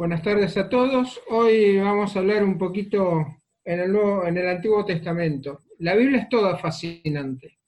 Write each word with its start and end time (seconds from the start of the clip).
Buenas 0.00 0.22
tardes 0.22 0.56
a 0.56 0.66
todos. 0.66 1.20
Hoy 1.28 1.76
vamos 1.76 2.16
a 2.16 2.20
hablar 2.20 2.42
un 2.42 2.56
poquito 2.56 3.36
en 3.62 3.80
el, 3.80 4.48
Antiguo 4.48 4.82
Testamento. 4.82 5.64
La 5.80 5.94
Biblia 5.94 6.22
es 6.22 6.28
toda 6.30 6.56
fascinante, 6.56 7.58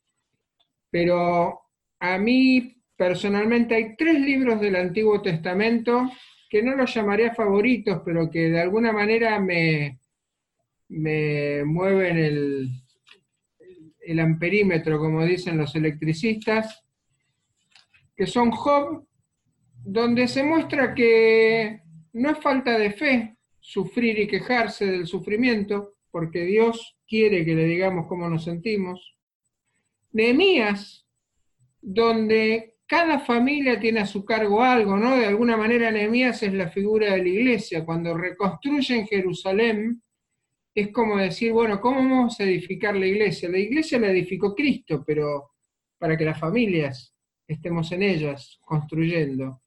pero 0.90 1.60
a 2.00 2.16
mí 2.16 2.82
personalmente 2.96 3.74
hay 3.74 3.96
tres 3.98 4.18
libros 4.18 4.62
del 4.62 4.76
Antiguo 4.76 5.20
Testamento 5.20 6.10
que 6.48 6.62
no 6.62 6.74
los 6.74 6.94
llamaría 6.94 7.34
favoritos, 7.34 8.00
pero 8.02 8.30
que 8.30 8.48
de 8.48 8.62
alguna 8.62 8.92
manera 8.92 9.38
me, 9.38 10.00
me 10.88 11.62
mueven 11.66 12.16
el, 12.16 12.70
el 14.00 14.20
amperímetro, 14.20 14.98
como 14.98 15.22
dicen 15.26 15.58
los 15.58 15.76
electricistas, 15.76 16.82
que 18.16 18.26
son 18.26 18.50
Job, 18.52 19.06
donde 19.84 20.26
se 20.28 20.42
muestra 20.42 20.94
que 20.94 21.81
no 22.12 22.30
es 22.30 22.38
falta 22.38 22.78
de 22.78 22.90
fe 22.90 23.36
sufrir 23.60 24.18
y 24.18 24.26
quejarse 24.26 24.86
del 24.86 25.06
sufrimiento, 25.06 25.94
porque 26.10 26.44
Dios 26.44 26.96
quiere 27.06 27.44
que 27.44 27.54
le 27.54 27.64
digamos 27.64 28.06
cómo 28.06 28.28
nos 28.28 28.44
sentimos. 28.44 29.16
Nehemías, 30.12 31.06
donde 31.80 32.76
cada 32.86 33.20
familia 33.20 33.80
tiene 33.80 34.00
a 34.00 34.06
su 34.06 34.24
cargo 34.24 34.62
algo, 34.62 34.96
¿no? 34.96 35.16
De 35.16 35.26
alguna 35.26 35.56
manera 35.56 35.90
Nehemías 35.90 36.42
es 36.42 36.52
la 36.52 36.68
figura 36.68 37.12
de 37.14 37.22
la 37.22 37.28
iglesia. 37.28 37.84
Cuando 37.84 38.14
reconstruyen 38.14 39.06
Jerusalén, 39.06 40.02
es 40.74 40.88
como 40.88 41.16
decir, 41.16 41.52
bueno, 41.52 41.80
¿cómo 41.80 41.96
vamos 41.96 42.38
a 42.40 42.44
edificar 42.44 42.96
la 42.96 43.06
iglesia? 43.06 43.48
La 43.48 43.58
iglesia 43.58 43.98
la 43.98 44.10
edificó 44.10 44.54
Cristo, 44.54 45.04
pero 45.06 45.52
para 45.98 46.16
que 46.16 46.24
las 46.24 46.38
familias 46.38 47.14
estemos 47.46 47.92
en 47.92 48.02
ellas 48.02 48.58
construyendo. 48.60 49.62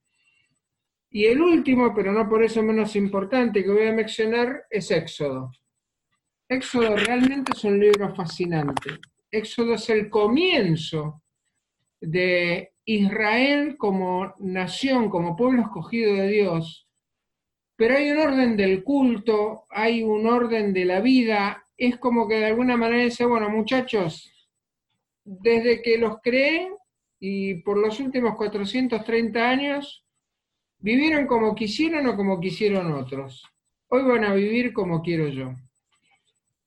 Y 1.15 1.27
el 1.27 1.41
último, 1.41 1.93
pero 1.95 2.11
no 2.11 2.27
por 2.27 2.43
eso 2.43 2.61
menos 2.61 2.93
importante, 2.97 3.63
que 3.63 3.71
voy 3.71 3.87
a 3.87 3.93
mencionar 3.93 4.65
es 4.69 4.91
Éxodo. 4.91 5.49
Éxodo 6.49 6.93
realmente 6.97 7.53
es 7.55 7.63
un 7.63 7.79
libro 7.79 8.13
fascinante. 8.13 8.99
Éxodo 9.31 9.75
es 9.75 9.89
el 9.89 10.09
comienzo 10.09 11.23
de 12.01 12.73
Israel 12.83 13.77
como 13.77 14.33
nación, 14.39 15.09
como 15.09 15.37
pueblo 15.37 15.61
escogido 15.61 16.15
de 16.15 16.27
Dios. 16.27 16.85
Pero 17.77 17.95
hay 17.95 18.11
un 18.11 18.17
orden 18.17 18.57
del 18.57 18.83
culto, 18.83 19.63
hay 19.69 20.03
un 20.03 20.27
orden 20.27 20.73
de 20.73 20.83
la 20.83 20.99
vida. 20.99 21.65
Es 21.77 21.95
como 21.95 22.27
que 22.27 22.39
de 22.39 22.47
alguna 22.47 22.75
manera 22.75 23.05
dice, 23.05 23.23
bueno 23.23 23.49
muchachos, 23.49 24.49
desde 25.23 25.81
que 25.81 25.97
los 25.97 26.17
creen 26.21 26.73
y 27.21 27.61
por 27.61 27.77
los 27.77 28.01
últimos 28.01 28.35
430 28.35 29.49
años, 29.49 30.04
Vivieron 30.85 31.25
como 31.25 31.55
quisieron 31.55 32.05
o 32.05 32.15
como 32.15 32.39
quisieron 32.39 32.93
otros. 32.93 33.43
Hoy 33.87 34.03
van 34.03 34.23
a 34.23 34.35
vivir 34.35 34.71
como 34.71 35.01
quiero 35.01 35.27
yo. 35.29 35.55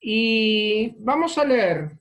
Y 0.01 0.97
vamos 0.99 1.39
a 1.39 1.45
leer 1.45 1.97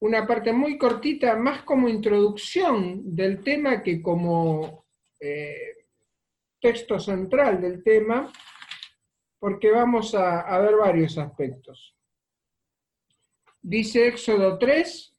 una 0.00 0.26
parte 0.26 0.52
muy 0.52 0.76
cortita, 0.76 1.36
más 1.36 1.62
como 1.62 1.88
introducción 1.88 3.16
del 3.16 3.42
tema 3.42 3.82
que 3.82 4.02
como 4.02 4.84
eh, 5.18 5.86
texto 6.60 7.00
central 7.00 7.62
del 7.62 7.82
tema, 7.82 8.30
porque 9.38 9.70
vamos 9.70 10.14
a, 10.14 10.40
a 10.40 10.58
ver 10.58 10.76
varios 10.76 11.16
aspectos. 11.16 11.96
Dice 13.62 14.06
Éxodo 14.06 14.58
3, 14.58 15.11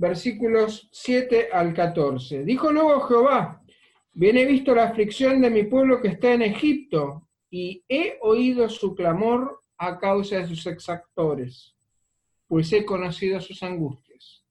versículos 0.00 0.88
7 0.92 1.50
al 1.52 1.74
14. 1.74 2.42
Dijo 2.44 2.72
luego 2.72 3.02
Jehová, 3.02 3.62
bien 4.14 4.38
he 4.38 4.46
visto 4.46 4.74
la 4.74 4.84
aflicción 4.84 5.42
de 5.42 5.50
mi 5.50 5.64
pueblo 5.64 6.00
que 6.00 6.08
está 6.08 6.32
en 6.32 6.40
Egipto, 6.40 7.28
y 7.50 7.84
he 7.86 8.16
oído 8.22 8.68
su 8.70 8.94
clamor 8.94 9.62
a 9.76 9.98
causa 9.98 10.38
de 10.38 10.46
sus 10.46 10.66
exactores, 10.66 11.76
pues 12.46 12.72
he 12.72 12.84
conocido 12.86 13.40
sus 13.42 13.62
angustias. 13.62 14.42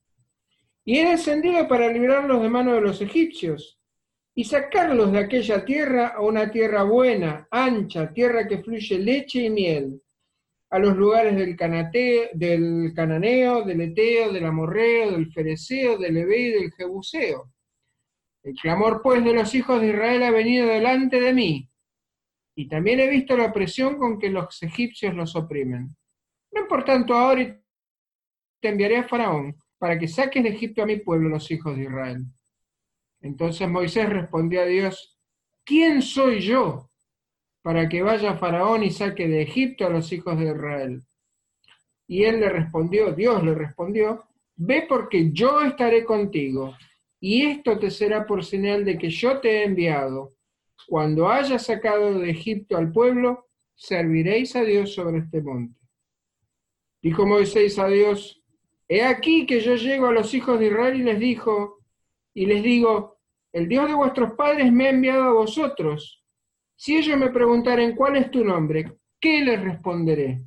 Y 0.86 1.00
he 1.00 1.10
descendido 1.10 1.68
para 1.68 1.92
librarlos 1.92 2.44
de 2.44 2.50
mano 2.50 2.76
de 2.76 2.82
los 2.82 3.02
egipcios, 3.02 3.80
y 4.36 4.44
sacarlos 4.44 5.12
de 5.12 5.18
aquella 5.18 5.66
tierra 5.66 6.10
a 6.10 6.22
una 6.22 6.52
tierra 6.52 6.84
buena, 6.84 7.48
ancha, 7.50 8.14
tierra 8.14 8.48
que 8.48 8.60
fluye 8.60 9.00
leche 9.00 9.42
y 9.42 9.50
miel, 9.50 10.00
a 10.72 10.80
los 10.80 10.96
lugares 10.96 11.36
del, 11.36 11.56
canateo, 11.56 12.30
del 12.34 12.94
cananeo, 12.96 13.64
del 13.64 13.82
eteo, 13.82 14.32
del 14.32 14.46
amorreo, 14.46 15.12
del 15.12 15.32
fereceo, 15.32 15.98
del 15.98 16.18
ebeo 16.18 16.50
y 16.50 16.62
del 16.62 16.72
jebuseo. 16.74 17.52
El 18.44 18.54
clamor 18.54 19.02
pues 19.02 19.24
de 19.24 19.34
los 19.34 19.54
hijos 19.56 19.82
de 19.82 19.90
Israel 19.90 20.24
ha 20.24 20.32
venido 20.32 20.68
delante 20.68 21.20
de 21.20 21.34
mí, 21.34 21.70
y 22.56 22.68
también 22.68 23.00
he 23.00 23.10
visto 23.10 23.38
la 23.38 23.46
opresión 23.46 23.98
con 23.98 24.20
que 24.20 24.30
los 24.30 24.62
egipcios 24.62 25.16
los 25.16 25.36
oprimen. 25.36 25.96
No 26.52 26.68
por 26.68 26.84
tanto 26.84 27.14
ahora 27.14 27.58
te 28.62 28.68
enviaré 28.68 28.98
a 28.98 29.08
Faraón, 29.08 29.56
para 29.78 29.98
que 29.98 30.08
saques 30.08 30.44
de 30.44 30.50
Egipto 30.50 30.84
a 30.84 30.86
mi 30.86 30.98
pueblo, 30.98 31.30
los 31.30 31.50
hijos 31.52 31.76
de 31.78 31.84
Israel. 31.84 32.26
Entonces 33.22 33.68
Moisés 33.68 34.10
respondió 34.10 34.62
a 34.62 34.66
Dios, 34.66 35.18
¿quién 35.64 36.02
soy 36.02 36.42
yo 36.42 36.89
para 37.70 37.88
que 37.88 38.02
vaya 38.02 38.36
Faraón 38.36 38.82
y 38.82 38.90
saque 38.90 39.28
de 39.28 39.44
Egipto 39.44 39.86
a 39.86 39.92
los 39.92 40.12
hijos 40.12 40.40
de 40.40 40.46
Israel. 40.46 41.04
Y 42.08 42.24
él 42.24 42.40
le 42.40 42.50
respondió, 42.50 43.12
Dios 43.12 43.44
le 43.44 43.54
respondió, 43.54 44.24
ve 44.56 44.88
porque 44.90 45.32
yo 45.32 45.62
estaré 45.62 46.04
contigo, 46.04 46.76
y 47.20 47.46
esto 47.46 47.78
te 47.78 47.92
será 47.92 48.26
por 48.26 48.44
señal 48.44 48.84
de 48.86 48.98
que 48.98 49.12
yo 49.12 49.40
te 49.40 49.50
he 49.52 49.66
enviado. 49.66 50.34
Cuando 50.88 51.30
hayas 51.30 51.68
sacado 51.68 52.18
de 52.18 52.32
Egipto 52.32 52.76
al 52.76 52.92
pueblo, 52.92 53.46
serviréis 53.76 54.56
a 54.56 54.64
Dios 54.64 54.96
sobre 54.96 55.20
este 55.20 55.40
monte. 55.40 55.80
Dijo 57.04 57.28
Moisés 57.28 57.78
a 57.78 57.88
Dios, 57.88 58.42
he 58.88 59.04
aquí 59.04 59.46
que 59.46 59.62
yo 59.62 59.76
llego 59.76 60.08
a 60.08 60.12
los 60.12 60.34
hijos 60.34 60.60
de 60.60 60.66
Israel 60.66 61.02
y 61.02 61.04
les 61.04 61.20
dijo, 61.20 61.84
y 62.34 62.48
les 62.48 62.64
digo, 62.64 63.20
el 63.54 63.68
Dios 63.68 63.88
de 63.88 63.94
vuestros 63.94 64.32
padres 64.32 64.72
me 64.72 64.88
ha 64.88 64.90
enviado 64.90 65.26
a 65.26 65.34
vosotros 65.34 66.19
si 66.80 66.96
ellos 66.96 67.18
me 67.18 67.30
preguntaren 67.30 67.94
cuál 67.94 68.16
es 68.16 68.32
tu 68.32 68.42
nombre, 68.42 69.00
¿qué 69.20 69.44
les 69.44 69.62
responderé? 69.62 70.42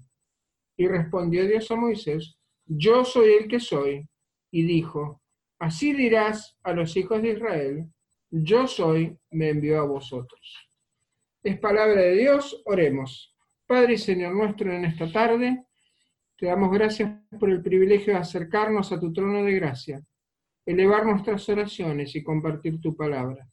Y 0.78 0.88
respondió 0.88 1.47
Dios 1.47 1.70
a 1.70 1.76
Moisés, 1.76 2.38
yo 2.65 3.04
soy 3.04 3.34
el 3.34 3.48
que 3.48 3.60
soy. 3.60 4.09
Y 4.50 4.62
dijo, 4.62 5.20
así 5.59 5.93
dirás 5.93 6.56
a 6.62 6.72
los 6.72 6.97
hijos 6.97 7.20
de 7.20 7.32
Israel, 7.32 7.84
yo 8.31 8.66
soy, 8.66 9.15
me 9.31 9.50
envió 9.50 9.82
a 9.82 9.84
vosotros. 9.84 10.70
Es 11.43 11.59
palabra 11.59 12.00
de 12.00 12.16
Dios, 12.16 12.62
oremos. 12.64 13.37
Padre 13.66 13.94
y 13.94 13.99
Señor 13.99 14.34
nuestro, 14.34 14.72
en 14.72 14.87
esta 14.87 15.12
tarde, 15.12 15.66
te 16.38 16.47
damos 16.47 16.72
gracias 16.72 17.12
por 17.38 17.50
el 17.50 17.60
privilegio 17.62 18.14
de 18.14 18.20
acercarnos 18.20 18.91
a 18.91 18.99
tu 18.99 19.12
trono 19.12 19.44
de 19.44 19.53
gracia, 19.53 20.03
elevar 20.64 21.04
nuestras 21.04 21.47
oraciones 21.50 22.16
y 22.16 22.22
compartir 22.22 22.81
tu 22.81 22.97
palabra 22.97 23.52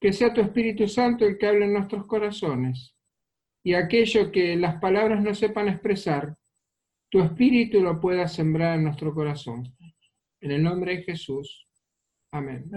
que 0.00 0.12
sea 0.12 0.32
tu 0.32 0.40
Espíritu 0.40 0.88
Santo 0.88 1.24
el 1.24 1.38
que 1.38 1.46
hable 1.46 1.64
en 1.64 1.72
nuestros 1.72 2.06
corazones. 2.06 2.94
Y 3.64 3.74
aquello 3.74 4.30
que 4.30 4.56
las 4.56 4.80
palabras 4.80 5.22
no 5.22 5.34
sepan 5.34 5.68
expresar, 5.68 6.36
tu 7.10 7.20
Espíritu 7.20 7.80
lo 7.80 8.00
pueda 8.00 8.28
sembrar 8.28 8.76
en 8.76 8.84
nuestro 8.84 9.14
corazón. 9.14 9.74
En 10.40 10.50
el 10.52 10.62
nombre 10.62 10.96
de 10.96 11.02
Jesús. 11.02 11.66
Amén. 12.32 12.70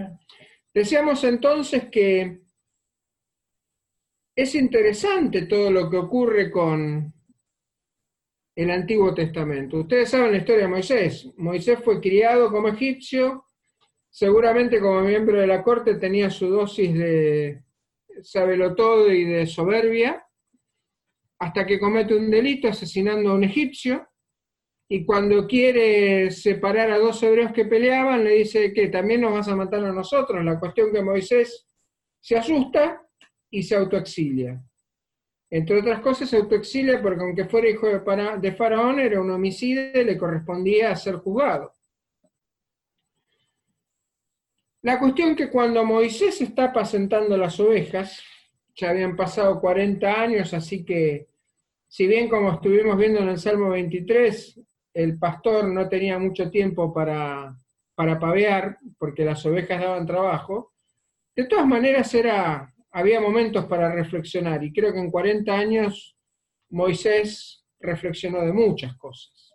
Decíamos 0.73 1.23
entonces 1.23 1.89
que 1.91 2.41
es 4.35 4.55
interesante 4.55 5.47
todo 5.47 5.69
lo 5.69 5.89
que 5.89 5.97
ocurre 5.97 6.49
con 6.49 7.13
el 8.55 8.71
Antiguo 8.71 9.13
Testamento. 9.13 9.77
Ustedes 9.77 10.09
saben 10.09 10.31
la 10.31 10.37
historia 10.37 10.63
de 10.63 10.69
Moisés. 10.69 11.29
Moisés 11.37 11.79
fue 11.83 11.99
criado 11.99 12.51
como 12.51 12.69
egipcio, 12.69 13.45
seguramente 14.09 14.79
como 14.79 15.01
miembro 15.01 15.39
de 15.39 15.47
la 15.47 15.63
corte 15.63 15.95
tenía 15.95 16.29
su 16.29 16.49
dosis 16.49 16.93
de 16.93 17.63
sabelo 18.21 18.75
todo 18.75 19.11
y 19.11 19.23
de 19.23 19.45
soberbia, 19.45 20.25
hasta 21.39 21.65
que 21.65 21.79
comete 21.79 22.15
un 22.15 22.29
delito 22.29 22.67
asesinando 22.67 23.31
a 23.31 23.35
un 23.35 23.43
egipcio, 23.43 24.09
y 24.91 25.05
cuando 25.05 25.45
quiere 25.45 26.31
separar 26.31 26.89
a 26.89 26.97
dos 26.97 27.21
hebreos 27.21 27.51
que 27.51 27.65
peleaban, 27.65 28.23
le 28.23 28.31
dice 28.31 28.73
que 28.73 28.87
también 28.87 29.21
nos 29.21 29.33
vas 29.33 29.47
a 29.47 29.55
matar 29.55 29.85
a 29.85 29.93
nosotros. 29.93 30.43
La 30.43 30.59
cuestión 30.59 30.91
que 30.91 31.03
Moisés 31.03 31.67
se 32.19 32.35
asusta 32.35 32.99
y 33.51 33.61
se 33.61 33.75
autoexilia. 33.75 34.59
Entre 35.51 35.79
otras 35.79 36.01
cosas, 36.01 36.29
se 36.29 36.37
autoexilia 36.37 37.01
porque 37.03 37.21
aunque 37.21 37.45
fuera 37.45 37.69
hijo 37.69 37.87
de 37.87 38.51
Faraón, 38.51 38.99
era 38.99 39.21
un 39.21 39.29
homicida 39.29 39.91
y 39.93 40.03
le 40.03 40.17
correspondía 40.17 40.95
ser 40.95 41.17
juzgado. 41.17 41.71
La 44.81 44.97
cuestión 44.97 45.35
que 45.35 45.49
cuando 45.49 45.83
Moisés 45.83 46.39
está 46.41 46.65
apacentando 46.65 47.35
las 47.35 47.59
ovejas, 47.59 48.23
ya 48.75 48.91
habían 48.91 49.17
pasado 49.17 49.59
40 49.59 50.21
años, 50.21 50.53
así 50.53 50.85
que 50.85 51.27
si 51.87 52.07
bien 52.07 52.29
como 52.29 52.53
estuvimos 52.53 52.97
viendo 52.97 53.19
en 53.19 53.29
el 53.29 53.39
Salmo 53.39 53.69
23, 53.69 54.61
el 54.93 55.19
pastor 55.19 55.67
no 55.67 55.89
tenía 55.89 56.17
mucho 56.17 56.49
tiempo 56.49 56.93
para, 56.93 57.53
para 57.93 58.17
pavear, 58.19 58.77
porque 58.97 59.25
las 59.25 59.45
ovejas 59.45 59.81
daban 59.81 60.05
trabajo, 60.05 60.71
De 61.35 61.45
todas 61.45 61.67
maneras, 61.67 62.13
era, 62.13 62.73
había 62.91 63.19
momentos 63.19 63.65
para 63.65 63.93
reflexionar 63.93 64.63
y 64.63 64.71
creo 64.71 64.93
que 64.93 64.99
en 64.99 65.11
40 65.11 65.53
años 65.53 66.15
Moisés 66.69 67.65
reflexionó 67.79 68.41
de 68.41 68.53
muchas 68.53 68.95
cosas. 68.97 69.53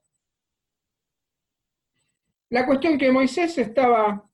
La 2.50 2.66
cuestión 2.66 2.98
que 2.98 3.10
Moisés 3.10 3.56
estaba 3.58 4.30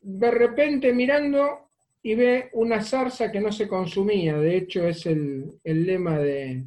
de 0.00 0.30
repente 0.30 0.92
mirando 0.92 1.68
y 2.02 2.14
ve 2.14 2.50
una 2.54 2.82
zarza 2.82 3.30
que 3.30 3.40
no 3.40 3.52
se 3.52 3.68
consumía, 3.68 4.38
de 4.38 4.56
hecho 4.56 4.86
es 4.86 5.04
el, 5.06 5.60
lema 5.64 6.18
de, 6.18 6.64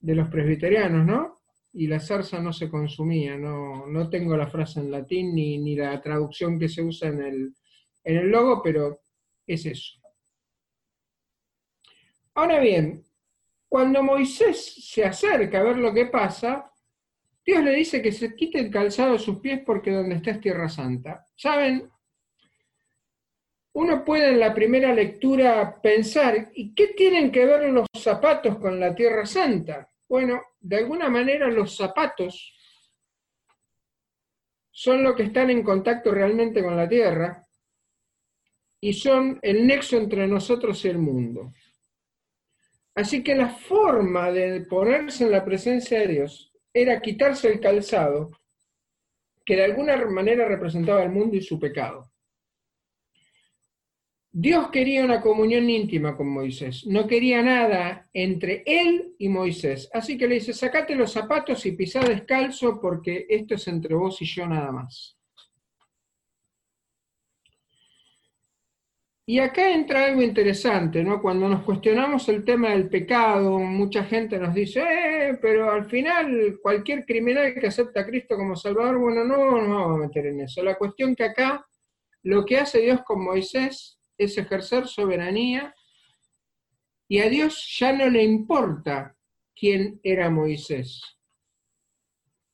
de 0.00 0.14
los 0.14 0.28
presbiterianos, 0.28 1.06
¿no? 1.06 1.40
Y 1.72 1.86
la 1.86 2.00
zarza 2.00 2.40
no 2.40 2.52
se 2.52 2.68
consumía, 2.68 3.36
no, 3.36 3.86
no 3.86 4.08
tengo 4.08 4.36
la 4.36 4.48
frase 4.48 4.80
en 4.80 4.90
latín 4.90 5.34
ni, 5.34 5.58
ni 5.58 5.76
la 5.76 6.00
traducción 6.00 6.58
que 6.58 6.68
se 6.68 6.82
usa 6.82 7.08
en 7.08 7.22
el, 7.22 7.54
en 8.04 8.16
el 8.16 8.28
logo, 8.28 8.62
pero 8.62 9.00
es 9.46 9.66
eso. 9.66 10.00
Ahora 12.34 12.60
bien, 12.60 13.02
cuando 13.68 14.02
Moisés 14.02 14.90
se 14.90 15.04
acerca 15.04 15.60
a 15.60 15.62
ver 15.62 15.78
lo 15.78 15.92
que 15.92 16.06
pasa, 16.06 16.70
Dios 17.46 17.62
le 17.62 17.76
dice 17.76 18.02
que 18.02 18.10
se 18.10 18.34
quite 18.34 18.58
el 18.58 18.72
calzado 18.72 19.12
de 19.12 19.20
sus 19.20 19.38
pies 19.38 19.60
porque 19.64 19.92
donde 19.92 20.16
está 20.16 20.32
es 20.32 20.40
tierra 20.40 20.68
santa. 20.68 21.24
¿Saben? 21.36 21.88
Uno 23.74 24.04
puede 24.04 24.30
en 24.30 24.40
la 24.40 24.52
primera 24.52 24.92
lectura 24.92 25.80
pensar, 25.80 26.50
¿y 26.54 26.74
qué 26.74 26.88
tienen 26.88 27.30
que 27.30 27.46
ver 27.46 27.70
los 27.70 27.86
zapatos 27.96 28.58
con 28.58 28.80
la 28.80 28.96
tierra 28.96 29.24
santa? 29.26 29.88
Bueno, 30.08 30.42
de 30.58 30.78
alguna 30.78 31.08
manera 31.08 31.48
los 31.48 31.76
zapatos 31.76 32.52
son 34.72 35.04
lo 35.04 35.14
que 35.14 35.24
están 35.24 35.48
en 35.50 35.62
contacto 35.62 36.10
realmente 36.10 36.64
con 36.64 36.76
la 36.76 36.88
tierra 36.88 37.46
y 38.80 38.92
son 38.92 39.38
el 39.42 39.66
nexo 39.66 39.96
entre 39.96 40.26
nosotros 40.26 40.84
y 40.84 40.88
el 40.88 40.98
mundo. 40.98 41.52
Así 42.94 43.22
que 43.22 43.36
la 43.36 43.50
forma 43.50 44.32
de 44.32 44.62
ponerse 44.62 45.24
en 45.24 45.30
la 45.30 45.44
presencia 45.44 46.00
de 46.00 46.08
Dios 46.08 46.55
era 46.78 47.00
quitarse 47.00 47.48
el 47.48 47.58
calzado 47.58 48.30
que 49.46 49.56
de 49.56 49.64
alguna 49.64 49.96
manera 50.04 50.46
representaba 50.46 51.02
el 51.02 51.10
mundo 51.10 51.34
y 51.34 51.40
su 51.40 51.58
pecado. 51.58 52.12
Dios 54.30 54.68
quería 54.70 55.02
una 55.02 55.22
comunión 55.22 55.70
íntima 55.70 56.14
con 56.14 56.28
Moisés, 56.28 56.86
no 56.86 57.06
quería 57.06 57.40
nada 57.40 58.06
entre 58.12 58.62
él 58.66 59.14
y 59.18 59.30
Moisés. 59.30 59.88
Así 59.94 60.18
que 60.18 60.28
le 60.28 60.34
dice, 60.34 60.52
sacate 60.52 60.94
los 60.94 61.12
zapatos 61.12 61.64
y 61.64 61.72
pisá 61.72 62.00
descalzo 62.00 62.78
porque 62.78 63.24
esto 63.30 63.54
es 63.54 63.66
entre 63.68 63.94
vos 63.94 64.20
y 64.20 64.26
yo 64.26 64.46
nada 64.46 64.70
más. 64.70 65.15
Y 69.28 69.40
acá 69.40 69.72
entra 69.72 70.04
algo 70.04 70.22
interesante, 70.22 71.02
¿no? 71.02 71.20
Cuando 71.20 71.48
nos 71.48 71.64
cuestionamos 71.64 72.28
el 72.28 72.44
tema 72.44 72.70
del 72.70 72.88
pecado, 72.88 73.58
mucha 73.58 74.04
gente 74.04 74.38
nos 74.38 74.54
dice, 74.54 74.80
eh, 74.82 75.38
pero 75.42 75.68
al 75.72 75.86
final 75.86 76.60
cualquier 76.62 77.04
criminal 77.04 77.52
que 77.52 77.66
acepta 77.66 78.02
a 78.02 78.06
Cristo 78.06 78.36
como 78.36 78.54
Salvador, 78.54 78.98
bueno, 78.98 79.24
no 79.24 79.60
nos 79.60 79.68
vamos 79.68 79.96
a 79.96 80.06
meter 80.06 80.26
en 80.26 80.42
eso. 80.42 80.62
La 80.62 80.78
cuestión 80.78 81.16
que 81.16 81.24
acá 81.24 81.66
lo 82.22 82.44
que 82.44 82.58
hace 82.58 82.80
Dios 82.80 83.02
con 83.02 83.24
Moisés 83.24 83.98
es 84.16 84.38
ejercer 84.38 84.86
soberanía 84.86 85.74
y 87.08 87.18
a 87.18 87.28
Dios 87.28 87.76
ya 87.80 87.92
no 87.92 88.08
le 88.08 88.22
importa 88.22 89.16
quién 89.56 89.98
era 90.04 90.30
Moisés. 90.30 91.02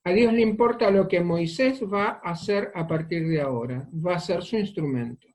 A 0.04 0.12
Dios 0.12 0.32
le 0.32 0.40
importa 0.40 0.90
lo 0.90 1.06
que 1.06 1.20
Moisés 1.20 1.82
va 1.82 2.20
a 2.24 2.30
hacer 2.30 2.72
a 2.74 2.86
partir 2.86 3.28
de 3.28 3.42
ahora, 3.42 3.86
va 3.94 4.14
a 4.14 4.20
ser 4.20 4.42
su 4.42 4.56
instrumento. 4.56 5.31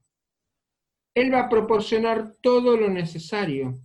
Él 1.17 1.33
va 1.33 1.39
a 1.39 1.49
proporcionar 1.49 2.35
todo 2.41 2.77
lo 2.77 2.89
necesario, 2.89 3.79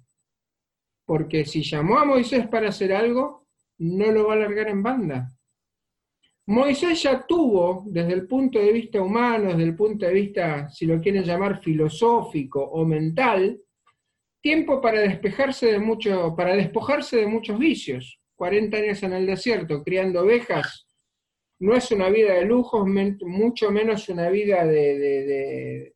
porque 1.07 1.47
si 1.47 1.63
llamó 1.63 1.99
a 1.99 2.05
Moisés 2.05 2.47
para 2.47 2.69
hacer 2.69 2.93
algo, 2.93 3.47
no 3.79 4.13
lo 4.13 4.27
va 4.27 4.35
a 4.35 4.37
largar 4.45 4.69
en 4.69 4.83
banda. 4.83 5.31
Moisés 6.45 7.03
ya 7.03 7.27
tuvo, 7.27 7.85
desde 7.87 8.13
el 8.13 8.27
punto 8.27 8.59
de 8.59 8.71
vista 8.71 9.01
humano, 9.01 9.49
desde 9.49 9.63
el 9.63 9.75
punto 9.75 10.05
de 10.05 10.13
vista, 10.13 10.69
si 10.69 10.85
lo 10.85 11.01
quieren 11.01 11.25
llamar 11.25 11.63
filosófico 11.63 12.63
o 12.63 12.85
mental, 12.85 13.59
tiempo 14.43 14.83
para 14.83 15.01
despejarse 15.01 15.73
de 15.73 15.79
mucho, 15.79 16.35
para 16.37 16.55
despojarse 16.55 17.17
de 17.17 17.27
muchos 17.27 17.59
vicios. 17.59 18.21
40 18.35 18.77
años 18.77 19.03
en 19.05 19.15
el 19.15 19.25
desierto 19.25 19.83
criando 19.83 20.21
ovejas 20.21 20.87
no 21.61 21.75
es 21.75 21.91
una 21.93 22.11
vida 22.11 22.35
de 22.35 22.45
lujos, 22.45 22.87
mucho 23.23 23.71
menos 23.71 24.11
una 24.11 24.29
vida 24.29 24.67
de, 24.67 24.99
de 24.99 25.95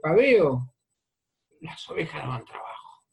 paveo. 0.00 0.74
Las 1.60 1.88
ovejas 1.88 2.22
daban 2.22 2.44
trabajo. 2.44 3.04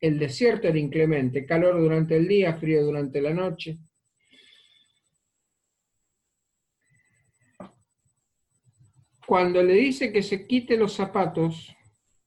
El 0.00 0.18
desierto 0.18 0.68
era 0.68 0.78
inclemente, 0.78 1.44
calor 1.44 1.80
durante 1.80 2.16
el 2.16 2.28
día, 2.28 2.54
frío 2.54 2.84
durante 2.84 3.20
la 3.20 3.34
noche. 3.34 3.78
Cuando 9.26 9.62
le 9.62 9.74
dice 9.74 10.12
que 10.12 10.22
se 10.22 10.46
quite 10.46 10.76
los 10.76 10.94
zapatos, 10.94 11.74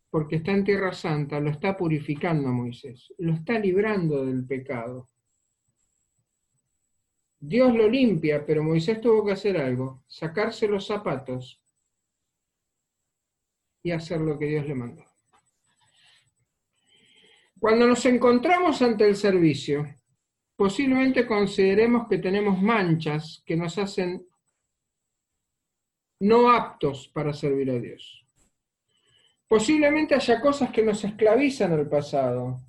porque 0.09 0.35
está 0.35 0.51
en 0.51 0.65
Tierra 0.65 0.93
Santa, 0.93 1.39
lo 1.39 1.49
está 1.49 1.75
purificando 1.77 2.49
a 2.49 2.51
Moisés, 2.51 3.13
lo 3.17 3.33
está 3.33 3.57
librando 3.57 4.25
del 4.25 4.45
pecado. 4.45 5.09
Dios 7.39 7.73
lo 7.73 7.89
limpia, 7.89 8.45
pero 8.45 8.63
Moisés 8.63 9.01
tuvo 9.01 9.25
que 9.25 9.31
hacer 9.31 9.57
algo, 9.57 10.03
sacarse 10.07 10.67
los 10.67 10.85
zapatos 10.85 11.61
y 13.83 13.91
hacer 13.91 14.21
lo 14.21 14.37
que 14.37 14.45
Dios 14.45 14.67
le 14.67 14.75
mandó. 14.75 15.05
Cuando 17.59 17.87
nos 17.87 18.05
encontramos 18.05 18.81
ante 18.81 19.07
el 19.07 19.15
servicio, 19.15 19.87
posiblemente 20.55 21.27
consideremos 21.27 22.07
que 22.07 22.17
tenemos 22.17 22.61
manchas 22.61 23.43
que 23.45 23.55
nos 23.55 23.77
hacen 23.77 24.25
no 26.21 26.51
aptos 26.51 27.07
para 27.13 27.33
servir 27.33 27.69
a 27.71 27.79
Dios. 27.79 28.25
Posiblemente 29.47 30.15
haya 30.15 30.39
cosas 30.39 30.71
que 30.71 30.83
nos 30.83 31.03
esclavizan 31.03 31.73
al 31.73 31.89
pasado. 31.89 32.61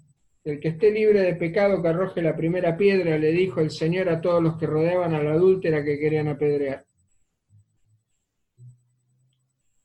El 0.43 0.59
que 0.59 0.69
esté 0.69 0.91
libre 0.91 1.21
de 1.21 1.37
pecado 1.37 1.81
que 1.81 1.89
arroje 1.89 2.21
la 2.21 2.37
primera 2.37 2.77
piedra, 2.77 3.17
le 3.17 3.31
dijo 3.31 3.61
el 3.61 3.71
Señor 3.71 4.09
a 4.09 4.21
todos 4.21 4.43
los 4.43 4.59
que 4.59 4.67
rodeaban 4.67 5.15
a 5.15 5.23
la 5.23 5.35
adúltera 5.35 5.85
que 5.85 5.99
querían 5.99 6.29
apedrear. 6.29 6.85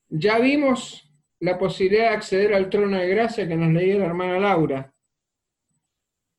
Ya 0.10 0.40
vimos 0.40 1.07
la 1.40 1.58
posibilidad 1.58 2.10
de 2.10 2.16
acceder 2.16 2.54
al 2.54 2.70
trono 2.70 2.98
de 2.98 3.08
gracia 3.08 3.48
que 3.48 3.56
nos 3.56 3.72
leía 3.72 4.00
la 4.00 4.06
hermana 4.06 4.40
Laura. 4.40 4.94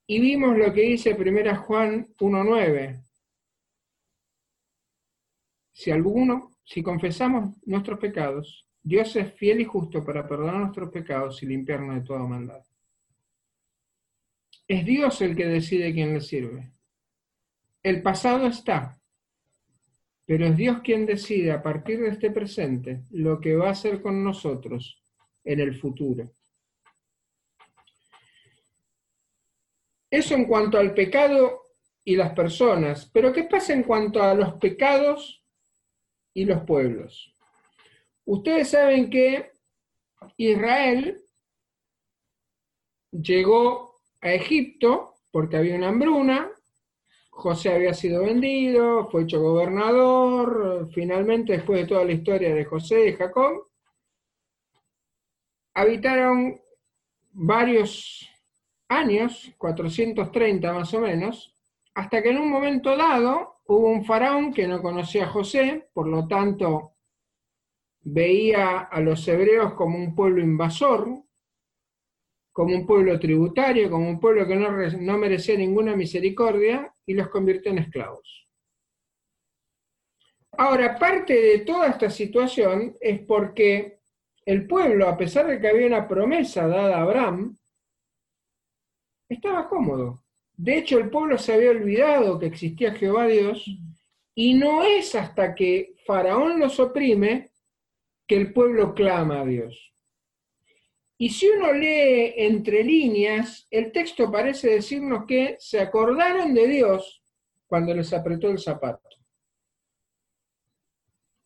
Y 0.06 0.20
vimos 0.20 0.56
lo 0.56 0.72
que 0.72 0.82
dice 0.82 1.14
1 1.14 1.56
Juan 1.62 2.08
1.9. 2.16 3.04
Si 5.72 5.90
alguno 5.90 6.50
si 6.68 6.82
confesamos 6.82 7.56
nuestros 7.64 7.98
pecados, 7.98 8.68
Dios 8.82 9.16
es 9.16 9.32
fiel 9.32 9.62
y 9.62 9.64
justo 9.64 10.04
para 10.04 10.28
perdonar 10.28 10.56
nuestros 10.56 10.90
pecados 10.90 11.42
y 11.42 11.46
limpiarnos 11.46 11.94
de 11.94 12.02
toda 12.02 12.26
maldad. 12.26 12.62
Es 14.66 14.84
Dios 14.84 15.22
el 15.22 15.34
que 15.34 15.46
decide 15.46 15.94
quién 15.94 16.12
le 16.12 16.20
sirve. 16.20 16.70
El 17.82 18.02
pasado 18.02 18.46
está, 18.46 18.97
pero 20.28 20.44
es 20.44 20.58
Dios 20.58 20.82
quien 20.84 21.06
decide 21.06 21.52
a 21.52 21.62
partir 21.62 22.00
de 22.00 22.10
este 22.10 22.30
presente 22.30 23.04
lo 23.12 23.40
que 23.40 23.56
va 23.56 23.68
a 23.68 23.72
hacer 23.72 24.02
con 24.02 24.22
nosotros 24.22 25.02
en 25.42 25.60
el 25.60 25.74
futuro. 25.74 26.30
Eso 30.10 30.34
en 30.34 30.44
cuanto 30.44 30.76
al 30.76 30.92
pecado 30.92 31.62
y 32.04 32.14
las 32.14 32.34
personas, 32.34 33.10
pero 33.10 33.32
¿qué 33.32 33.44
pasa 33.44 33.72
en 33.72 33.84
cuanto 33.84 34.22
a 34.22 34.34
los 34.34 34.52
pecados 34.54 35.42
y 36.34 36.44
los 36.44 36.62
pueblos. 36.64 37.34
Ustedes 38.24 38.68
saben 38.68 39.08
que 39.08 39.50
Israel 40.36 41.20
llegó 43.10 44.02
a 44.20 44.34
Egipto 44.34 45.14
porque 45.30 45.56
había 45.56 45.76
una 45.76 45.88
hambruna, 45.88 46.50
José 47.38 47.72
había 47.72 47.94
sido 47.94 48.24
vendido, 48.24 49.06
fue 49.10 49.22
hecho 49.22 49.40
gobernador, 49.40 50.88
finalmente 50.92 51.52
después 51.52 51.80
de 51.80 51.86
toda 51.86 52.04
la 52.04 52.10
historia 52.10 52.52
de 52.52 52.64
José 52.64 53.10
y 53.10 53.12
Jacob, 53.12 53.68
habitaron 55.72 56.60
varios 57.30 58.28
años, 58.88 59.52
430 59.56 60.72
más 60.72 60.92
o 60.94 61.00
menos, 61.00 61.54
hasta 61.94 62.20
que 62.20 62.30
en 62.30 62.38
un 62.38 62.50
momento 62.50 62.96
dado 62.96 63.60
hubo 63.66 63.86
un 63.86 64.04
faraón 64.04 64.52
que 64.52 64.66
no 64.66 64.82
conocía 64.82 65.26
a 65.26 65.30
José, 65.30 65.90
por 65.92 66.08
lo 66.08 66.26
tanto 66.26 66.94
veía 68.00 68.78
a 68.80 69.00
los 69.00 69.28
hebreos 69.28 69.74
como 69.74 69.96
un 69.96 70.12
pueblo 70.16 70.42
invasor, 70.42 71.22
como 72.58 72.74
un 72.74 72.84
pueblo 72.84 73.20
tributario, 73.20 73.88
como 73.88 74.08
un 74.08 74.18
pueblo 74.18 74.44
que 74.44 74.56
no, 74.56 75.16
merecía 75.16 75.56
ninguna 75.56 75.94
misericordia, 75.94 76.92
y 77.06 77.14
los 77.14 77.28
convirtió 77.28 77.70
en 77.70 77.78
esclavos. 77.78 78.48
Ahora, 80.56 80.98
parte 80.98 81.34
de 81.34 81.58
toda 81.60 81.86
esta 81.86 82.10
situación 82.10 82.96
es 83.00 83.20
porque 83.20 84.00
el 84.44 84.66
pueblo, 84.66 85.08
a 85.08 85.16
pesar 85.16 85.46
de 85.46 85.60
que 85.60 85.68
había 85.68 85.86
una 85.86 86.08
promesa 86.08 86.66
dada 86.66 86.96
a 86.96 87.02
Abraham, 87.02 87.56
estaba 89.28 89.68
cómodo. 89.68 90.24
De 90.56 90.78
hecho, 90.78 90.98
el 90.98 91.10
pueblo 91.10 91.38
se 91.38 91.54
había 91.54 91.70
olvidado 91.70 92.40
que 92.40 92.46
existía 92.46 92.92
Jehová 92.92 93.28
Dios, 93.28 93.70
y 94.34 94.54
no 94.54 94.82
es 94.82 95.14
hasta 95.14 95.54
que 95.54 95.94
Faraón 96.04 96.58
los 96.58 96.80
oprime 96.80 97.52
que 98.26 98.36
el 98.36 98.52
pueblo 98.52 98.94
clama 98.94 99.42
a 99.42 99.46
Dios. 99.46 99.94
Y 101.20 101.30
si 101.30 101.48
uno 101.48 101.72
lee 101.72 102.34
entre 102.36 102.84
líneas, 102.84 103.66
el 103.72 103.90
texto 103.90 104.30
parece 104.30 104.70
decirnos 104.70 105.26
que 105.26 105.56
se 105.58 105.80
acordaron 105.80 106.54
de 106.54 106.68
Dios 106.68 107.20
cuando 107.66 107.92
les 107.92 108.12
apretó 108.12 108.48
el 108.48 108.60
zapato. 108.60 109.08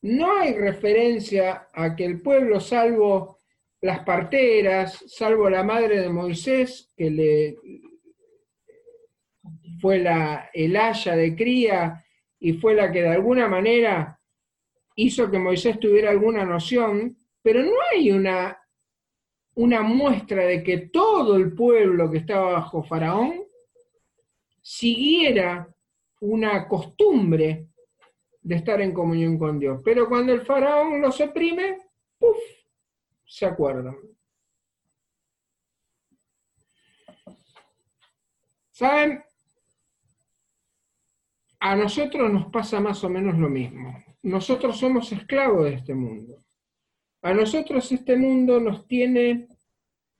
No 0.02 0.36
hay 0.36 0.52
referencia 0.54 1.68
a 1.72 1.96
que 1.96 2.04
el 2.04 2.20
pueblo, 2.20 2.60
salvo 2.60 3.38
las 3.80 4.00
parteras, 4.00 5.04
salvo 5.06 5.48
la 5.48 5.62
madre 5.62 6.00
de 6.00 6.08
Moisés, 6.10 6.92
que 6.94 7.10
le 7.10 7.56
fue 9.80 10.00
la, 10.00 10.50
el 10.52 10.76
haya 10.76 11.16
de 11.16 11.34
cría 11.34 12.04
y 12.38 12.52
fue 12.54 12.74
la 12.74 12.92
que 12.92 13.02
de 13.02 13.08
alguna 13.08 13.48
manera 13.48 14.20
hizo 14.96 15.30
que 15.30 15.38
Moisés 15.38 15.80
tuviera 15.80 16.10
alguna 16.10 16.44
noción, 16.44 17.16
pero 17.40 17.62
no 17.62 17.72
hay 17.90 18.10
una 18.10 18.61
una 19.54 19.82
muestra 19.82 20.46
de 20.46 20.62
que 20.62 20.78
todo 20.88 21.36
el 21.36 21.54
pueblo 21.54 22.10
que 22.10 22.18
estaba 22.18 22.52
bajo 22.52 22.82
Faraón 22.82 23.44
siguiera 24.62 25.68
una 26.20 26.68
costumbre 26.68 27.66
de 28.40 28.54
estar 28.56 28.80
en 28.80 28.92
comunión 28.92 29.38
con 29.38 29.58
Dios. 29.58 29.80
Pero 29.84 30.08
cuando 30.08 30.32
el 30.32 30.42
faraón 30.42 31.00
los 31.00 31.20
oprime, 31.20 31.78
¡puf! 32.18 32.36
se 33.24 33.46
acuerdan. 33.46 33.96
¿Saben? 38.70 39.22
A 41.60 41.76
nosotros 41.76 42.32
nos 42.32 42.50
pasa 42.50 42.80
más 42.80 43.02
o 43.04 43.08
menos 43.08 43.38
lo 43.38 43.48
mismo. 43.48 44.02
Nosotros 44.22 44.78
somos 44.78 45.10
esclavos 45.12 45.64
de 45.64 45.74
este 45.74 45.94
mundo. 45.94 46.42
A 47.22 47.32
nosotros 47.32 47.90
este 47.92 48.16
mundo 48.16 48.58
nos 48.58 48.86
tiene 48.86 49.48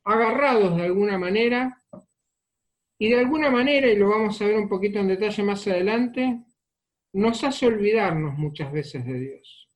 agarrados 0.04 0.76
de 0.76 0.84
alguna 0.84 1.18
manera 1.18 1.82
y 2.98 3.08
de 3.08 3.18
alguna 3.18 3.50
manera, 3.50 3.88
y 3.88 3.96
lo 3.96 4.10
vamos 4.10 4.40
a 4.40 4.46
ver 4.46 4.56
un 4.56 4.68
poquito 4.68 5.00
en 5.00 5.08
detalle 5.08 5.42
más 5.42 5.66
adelante, 5.66 6.38
nos 7.14 7.42
hace 7.42 7.66
olvidarnos 7.66 8.38
muchas 8.38 8.72
veces 8.72 9.04
de 9.04 9.18
Dios. 9.18 9.68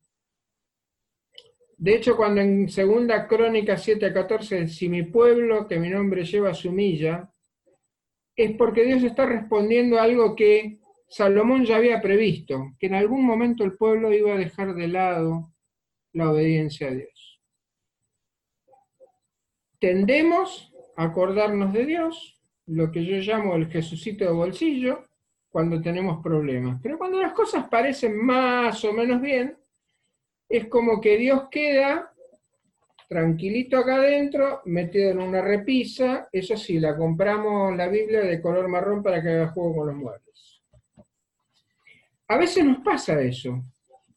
De 1.76 1.96
hecho, 1.96 2.16
cuando 2.16 2.40
en 2.40 2.68
segunda 2.68 3.26
Crónica 3.26 3.76
7 3.76 4.06
a 4.06 4.12
14, 4.12 4.68
si 4.68 4.88
mi 4.88 5.02
pueblo, 5.02 5.66
que 5.66 5.78
mi 5.78 5.90
nombre 5.90 6.24
lleva, 6.24 6.54
su 6.54 6.68
humilla, 6.68 7.28
es 8.36 8.52
porque 8.56 8.84
Dios 8.84 9.02
está 9.02 9.26
respondiendo 9.26 9.98
a 9.98 10.04
algo 10.04 10.36
que 10.36 10.78
Salomón 11.08 11.64
ya 11.64 11.76
había 11.76 12.00
previsto, 12.00 12.74
que 12.78 12.86
en 12.86 12.94
algún 12.94 13.26
momento 13.26 13.64
el 13.64 13.76
pueblo 13.76 14.12
iba 14.12 14.34
a 14.34 14.38
dejar 14.38 14.74
de 14.74 14.88
lado 14.88 15.52
la 16.12 16.30
obediencia 16.30 16.88
a 16.88 16.92
Dios. 16.92 17.15
Tendemos 19.78 20.72
a 20.96 21.04
acordarnos 21.04 21.72
de 21.72 21.86
Dios, 21.86 22.40
lo 22.66 22.90
que 22.90 23.04
yo 23.04 23.16
llamo 23.16 23.54
el 23.54 23.68
Jesucito 23.68 24.24
de 24.24 24.30
bolsillo, 24.30 25.04
cuando 25.50 25.80
tenemos 25.80 26.22
problemas. 26.22 26.80
Pero 26.82 26.98
cuando 26.98 27.20
las 27.20 27.32
cosas 27.32 27.68
parecen 27.68 28.16
más 28.16 28.84
o 28.84 28.92
menos 28.92 29.20
bien, 29.20 29.56
es 30.48 30.66
como 30.66 31.00
que 31.00 31.16
Dios 31.16 31.48
queda 31.50 32.12
tranquilito 33.08 33.78
acá 33.78 33.96
adentro, 33.96 34.62
metido 34.64 35.10
en 35.10 35.20
una 35.20 35.40
repisa. 35.40 36.28
Eso 36.32 36.56
sí, 36.56 36.78
la 36.78 36.96
compramos 36.96 37.76
la 37.76 37.88
Biblia 37.88 38.20
de 38.20 38.40
color 38.40 38.68
marrón 38.68 39.02
para 39.02 39.22
que 39.22 39.28
haga 39.28 39.48
juego 39.48 39.76
con 39.76 39.86
los 39.88 39.96
muebles. 39.96 40.62
A 42.28 42.36
veces 42.36 42.64
nos 42.64 42.78
pasa 42.78 43.20
eso. 43.20 43.62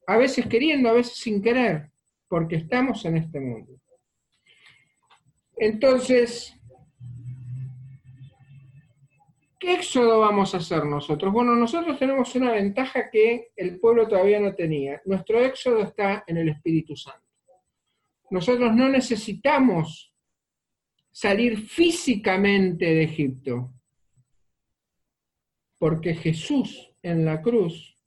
A 0.08 0.18
veces 0.18 0.48
queriendo, 0.48 0.90
a 0.90 0.94
veces 0.94 1.18
sin 1.18 1.42
querer, 1.42 1.92
porque 2.28 2.56
estamos 2.56 3.06
en 3.06 3.18
este 3.18 3.40
mundo. 3.40 3.79
Entonces, 5.62 6.58
¿qué 9.60 9.74
éxodo 9.74 10.22
vamos 10.22 10.54
a 10.54 10.58
hacer 10.60 10.86
nosotros? 10.86 11.34
Bueno, 11.34 11.54
nosotros 11.54 12.00
tenemos 12.00 12.34
una 12.36 12.54
ventaja 12.54 13.10
que 13.10 13.52
el 13.58 13.78
pueblo 13.78 14.08
todavía 14.08 14.40
no 14.40 14.56
tenía. 14.56 15.02
Nuestro 15.04 15.38
éxodo 15.44 15.82
está 15.82 16.24
en 16.28 16.38
el 16.38 16.48
Espíritu 16.48 16.96
Santo. 16.96 17.28
Nosotros 18.32 18.74
no 18.74 18.88
necesitamos 18.88 20.14
salir 21.12 21.58
físicamente 21.58 22.86
de 22.86 23.04
Egipto, 23.04 23.74
porque 25.78 26.16
Jesús 26.16 26.94
en 27.02 27.26
la 27.26 27.42
cruz, 27.42 27.98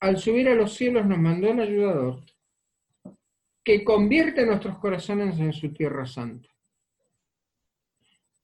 al 0.00 0.18
subir 0.18 0.50
a 0.50 0.54
los 0.54 0.74
cielos, 0.74 1.06
nos 1.06 1.18
mandó 1.18 1.50
el 1.50 1.60
ayudador 1.60 2.35
que 3.66 3.82
convierte 3.82 4.46
nuestros 4.46 4.78
corazones 4.78 5.40
en 5.40 5.52
su 5.52 5.72
tierra 5.72 6.06
santa. 6.06 6.48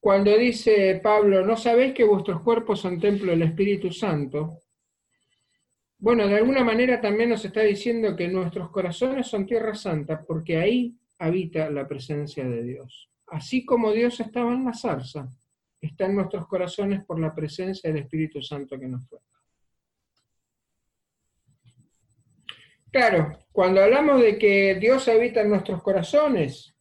Cuando 0.01 0.37
dice 0.37 0.99
Pablo, 1.01 1.45
¿no 1.45 1.55
sabéis 1.55 1.93
que 1.93 2.03
vuestros 2.03 2.41
cuerpos 2.41 2.81
son 2.81 2.99
templo 2.99 3.31
del 3.31 3.43
Espíritu 3.43 3.89
Santo? 3.89 4.59
Bueno, 5.97 6.27
de 6.27 6.35
alguna 6.35 6.65
manera 6.65 6.99
también 6.99 7.29
nos 7.29 7.45
está 7.45 7.61
diciendo 7.61 8.17
que 8.17 8.27
nuestros 8.27 8.69
corazones 8.69 9.25
son 9.27 9.45
tierra 9.45 9.73
santa 9.75 10.21
porque 10.21 10.57
ahí 10.57 10.93
habita 11.19 11.69
la 11.69 11.87
presencia 11.87 12.43
de 12.43 12.61
Dios. 12.61 13.09
Así 13.27 13.63
como 13.63 13.93
Dios 13.93 14.19
estaba 14.19 14.51
en 14.51 14.65
la 14.65 14.73
zarza, 14.73 15.29
está 15.79 16.05
en 16.05 16.15
nuestros 16.17 16.45
corazones 16.47 17.01
por 17.05 17.17
la 17.17 17.33
presencia 17.33 17.89
del 17.89 18.03
Espíritu 18.03 18.41
Santo 18.41 18.77
que 18.77 18.89
nos 18.89 19.07
fue. 19.07 19.19
Claro, 22.93 23.39
cuando 23.51 23.81
hablamos 23.81 24.21
de 24.21 24.37
que 24.37 24.75
Dios 24.75 25.07
habita 25.07 25.41
en 25.41 25.49
nuestros 25.49 25.81
corazones 25.81 26.75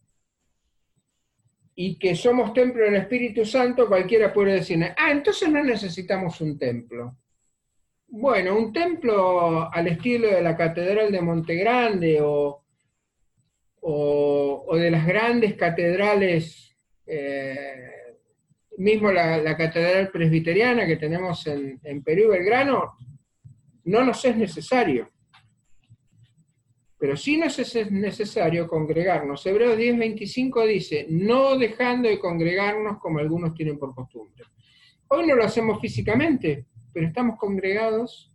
y 1.75 1.99
que 1.99 2.15
somos 2.15 2.53
templo 2.53 2.85
del 2.85 2.97
Espíritu 2.97 3.47
Santo, 3.47 3.89
cualquiera 3.89 4.31
puede 4.31 4.57
decir, 4.57 4.79
ah, 4.99 5.11
entonces 5.11 5.49
no 5.49 5.65
necesitamos 5.65 6.39
un 6.43 6.59
templo. 6.59 7.17
Bueno, 8.09 8.59
un 8.59 8.75
templo 8.75 9.73
al 9.73 9.87
estilo 9.87 10.29
de 10.29 10.43
la 10.43 10.55
Catedral 10.55 11.11
de 11.11 11.23
Montegrande 11.23 12.21
o, 12.21 12.63
o, 13.81 14.77
de 14.77 14.91
las 14.91 15.07
grandes 15.07 15.55
catedrales, 15.55 16.77
eh, 17.07 18.19
mismo 18.77 19.11
la, 19.11 19.57
Catedral 19.57 20.11
Presbiteriana 20.11 20.85
que 20.85 20.97
tenemos 20.97 21.47
en, 21.47 22.03
Perú 22.05 22.33
Belgrano, 22.33 22.99
no 23.85 24.05
nos 24.05 24.23
es 24.27 24.37
necesario 24.37 25.11
pero 27.03 27.17
sí 27.17 27.37
nos 27.37 27.59
es 27.59 27.91
necesario 27.91 28.69
congregarnos. 28.69 29.45
Hebreos 29.45 29.77
10:25 29.77 30.65
dice, 30.69 31.07
no 31.11 31.59
dejando 31.59 32.09
de 32.09 32.21
congregarnos 32.21 33.01
como 33.01 33.19
algunos 33.19 33.55
tienen 33.55 33.77
por 33.77 33.93
costumbre. 33.93 34.45
Hoy 35.09 35.27
no 35.27 35.35
lo 35.35 35.43
hacemos 35.43 35.81
físicamente, 35.81 36.65
pero 36.93 37.09
estamos 37.09 37.41
congregados 37.41 38.33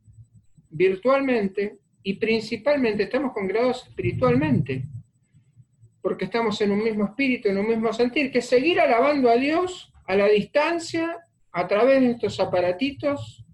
virtualmente 0.70 1.78
y 2.04 2.16
principalmente 2.16 3.04
estamos 3.04 3.32
congregados 3.32 3.88
espiritualmente, 3.88 4.84
porque 6.02 6.26
estamos 6.26 6.60
en 6.60 6.72
un 6.72 6.84
mismo 6.84 7.06
espíritu, 7.06 7.48
en 7.48 7.60
un 7.60 7.70
mismo 7.70 7.94
sentir, 7.94 8.34
que 8.34 8.42
seguir 8.42 8.82
alabando 8.82 9.30
a 9.30 9.38
Dios 9.38 9.94
a 10.08 10.14
la 10.18 10.28
distancia, 10.28 11.18
a 11.54 11.68
través 11.70 12.02
de 12.02 12.12
estos 12.12 12.38
aparatitos 12.42 13.46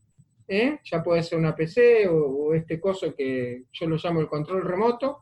¿eh? 0.54 0.80
ya 0.84 1.02
puede 1.02 1.24
ser 1.24 1.40
una 1.40 1.56
PC 1.56 2.08
o, 2.08 2.54
este 2.54 2.80
coso 2.80 3.16
que 3.16 3.64
yo 3.72 3.88
lo 3.88 3.98
llamo 3.98 4.22
el 4.22 4.28
control 4.28 4.64
remoto. 4.64 5.22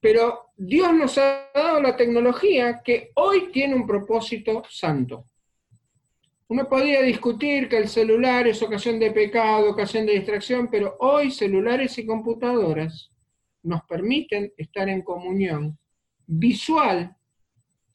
Pero 0.00 0.50
Dios 0.56 0.92
nos 0.94 1.16
ha 1.18 1.50
dado 1.54 1.80
la 1.80 1.96
tecnología 1.96 2.82
que 2.84 3.12
hoy 3.14 3.50
tiene 3.52 3.74
un 3.74 3.86
propósito 3.86 4.62
santo. 4.68 5.26
Uno 6.48 6.68
podría 6.68 7.00
discutir 7.00 7.68
que 7.68 7.78
el 7.78 7.88
celular 7.88 8.46
es 8.46 8.60
ocasión 8.62 8.98
de 8.98 9.12
pecado, 9.12 9.70
ocasión 9.70 10.04
de 10.04 10.12
distracción, 10.12 10.68
pero 10.70 10.96
hoy 10.98 11.30
celulares 11.30 11.96
y 11.98 12.04
computadoras 12.04 13.10
nos 13.62 13.82
permiten 13.84 14.52
estar 14.56 14.88
en 14.88 15.02
comunión 15.02 15.78
visual, 16.26 17.16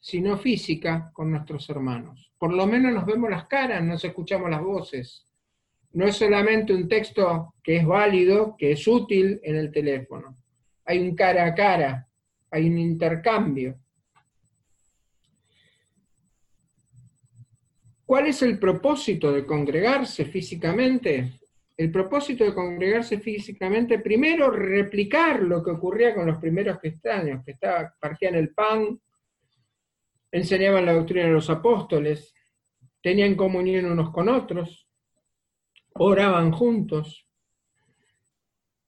si 0.00 0.20
no 0.20 0.36
física, 0.38 1.10
con 1.12 1.30
nuestros 1.30 1.68
hermanos. 1.70 2.32
Por 2.38 2.52
lo 2.52 2.66
menos 2.66 2.92
nos 2.92 3.06
vemos 3.06 3.30
las 3.30 3.46
caras, 3.46 3.84
nos 3.84 4.04
escuchamos 4.04 4.50
las 4.50 4.62
voces 4.62 5.27
no 5.92 6.06
es 6.06 6.16
solamente 6.16 6.72
un 6.72 6.88
texto 6.88 7.54
que 7.62 7.76
es 7.76 7.86
válido, 7.86 8.56
que 8.56 8.72
es 8.72 8.86
útil 8.86 9.40
en 9.42 9.56
el 9.56 9.70
teléfono. 9.70 10.36
Hay 10.84 10.98
un 11.00 11.14
cara 11.14 11.46
a 11.46 11.54
cara, 11.54 12.08
hay 12.50 12.68
un 12.68 12.78
intercambio. 12.78 13.78
¿Cuál 18.04 18.28
es 18.28 18.40
el 18.42 18.58
propósito 18.58 19.32
de 19.32 19.44
congregarse 19.44 20.24
físicamente? 20.24 21.38
el 21.78 21.92
propósito 21.92 22.42
de 22.44 22.52
congregarse 22.52 23.20
físicamente, 23.20 24.00
primero 24.00 24.50
replicar 24.50 25.40
lo 25.40 25.62
que 25.62 25.70
ocurría 25.70 26.12
con 26.12 26.26
los 26.26 26.38
primeros 26.38 26.80
cristianos, 26.80 27.44
que 27.44 27.52
estaba, 27.52 27.94
partían 28.00 28.34
el 28.34 28.52
pan, 28.52 29.00
enseñaban 30.32 30.84
la 30.84 30.94
doctrina 30.94 31.26
de 31.26 31.32
los 31.32 31.48
apóstoles, 31.48 32.34
tenían 33.00 33.36
comunión 33.36 33.86
unos 33.86 34.10
con 34.10 34.28
otros, 34.28 34.87
oraban 35.98 36.52
juntos. 36.52 37.26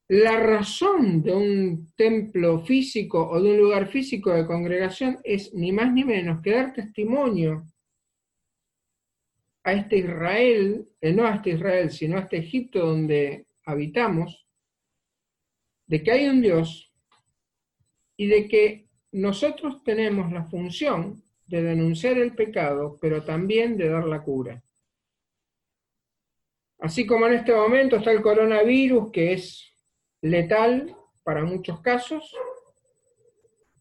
La 0.08 0.40
razón 0.40 1.22
de 1.22 1.32
un 1.32 1.92
templo 1.94 2.60
físico 2.60 3.28
o 3.30 3.40
de 3.40 3.50
un 3.50 3.58
lugar 3.58 3.86
físico 3.88 4.32
de 4.32 4.46
congregación 4.46 5.18
es 5.22 5.54
ni 5.54 5.70
más 5.70 5.92
ni 5.92 6.04
menos 6.04 6.42
que 6.42 6.50
dar 6.50 6.72
testimonio 6.72 7.64
a 9.62 9.72
este 9.74 9.98
Israel, 9.98 10.88
eh, 11.00 11.12
no 11.12 11.26
a 11.26 11.36
este 11.36 11.50
Israel, 11.50 11.90
sino 11.90 12.16
a 12.16 12.20
este 12.20 12.38
Egipto 12.38 12.84
donde 12.86 13.46
habitamos, 13.64 14.46
de 15.86 16.02
que 16.02 16.10
hay 16.10 16.28
un 16.28 16.40
Dios 16.40 16.92
y 18.16 18.26
de 18.26 18.48
que 18.48 18.88
nosotros 19.12 19.82
tenemos 19.84 20.32
la 20.32 20.44
función 20.44 21.22
de 21.46 21.62
denunciar 21.62 22.18
el 22.18 22.34
pecado, 22.34 22.96
pero 23.00 23.24
también 23.24 23.76
de 23.76 23.88
dar 23.88 24.06
la 24.06 24.22
cura. 24.22 24.62
Así 26.80 27.06
como 27.06 27.26
en 27.26 27.34
este 27.34 27.54
momento 27.54 27.96
está 27.96 28.10
el 28.10 28.22
coronavirus, 28.22 29.10
que 29.12 29.34
es 29.34 29.70
letal 30.22 30.96
para 31.22 31.44
muchos 31.44 31.80
casos, 31.80 32.34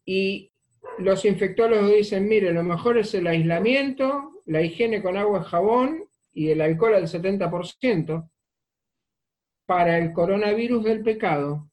y 0.04 0.52
los 0.98 1.24
infectólogos 1.24 1.94
dicen, 1.94 2.28
mire, 2.28 2.52
lo 2.52 2.62
mejor 2.62 2.98
es 2.98 3.14
el 3.14 3.26
aislamiento, 3.26 4.42
la 4.44 4.60
higiene 4.60 5.02
con 5.02 5.16
agua 5.16 5.40
y 5.40 5.48
jabón 5.48 6.04
y 6.32 6.50
el 6.50 6.60
alcohol 6.60 6.94
al 6.94 7.06
70%. 7.06 8.28
Para 9.66 9.98
el 9.98 10.12
coronavirus 10.12 10.84
del 10.84 11.02
pecado, 11.02 11.70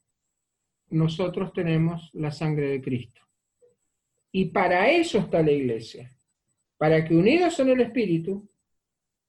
nosotros 0.90 1.52
tenemos 1.52 2.10
la 2.14 2.32
sangre 2.32 2.68
de 2.70 2.82
Cristo. 2.82 3.22
Y 4.32 4.46
para 4.46 4.90
eso 4.92 5.18
está 5.18 5.42
la 5.42 5.52
iglesia, 5.52 6.16
para 6.78 7.04
que 7.04 7.16
unidos 7.16 7.60
en 7.60 7.70
el 7.70 7.82
Espíritu 7.82 8.48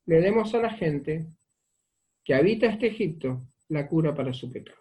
le 0.05 0.21
demos 0.21 0.55
a 0.55 0.59
la 0.59 0.71
gente 0.71 1.26
que 2.28 2.35
habita 2.35 2.66
este 2.66 2.88
Egipto 2.88 3.40
la 3.70 3.88
cura 3.88 4.14
para 4.14 4.35
su 4.35 4.52
pecado. 4.52 4.76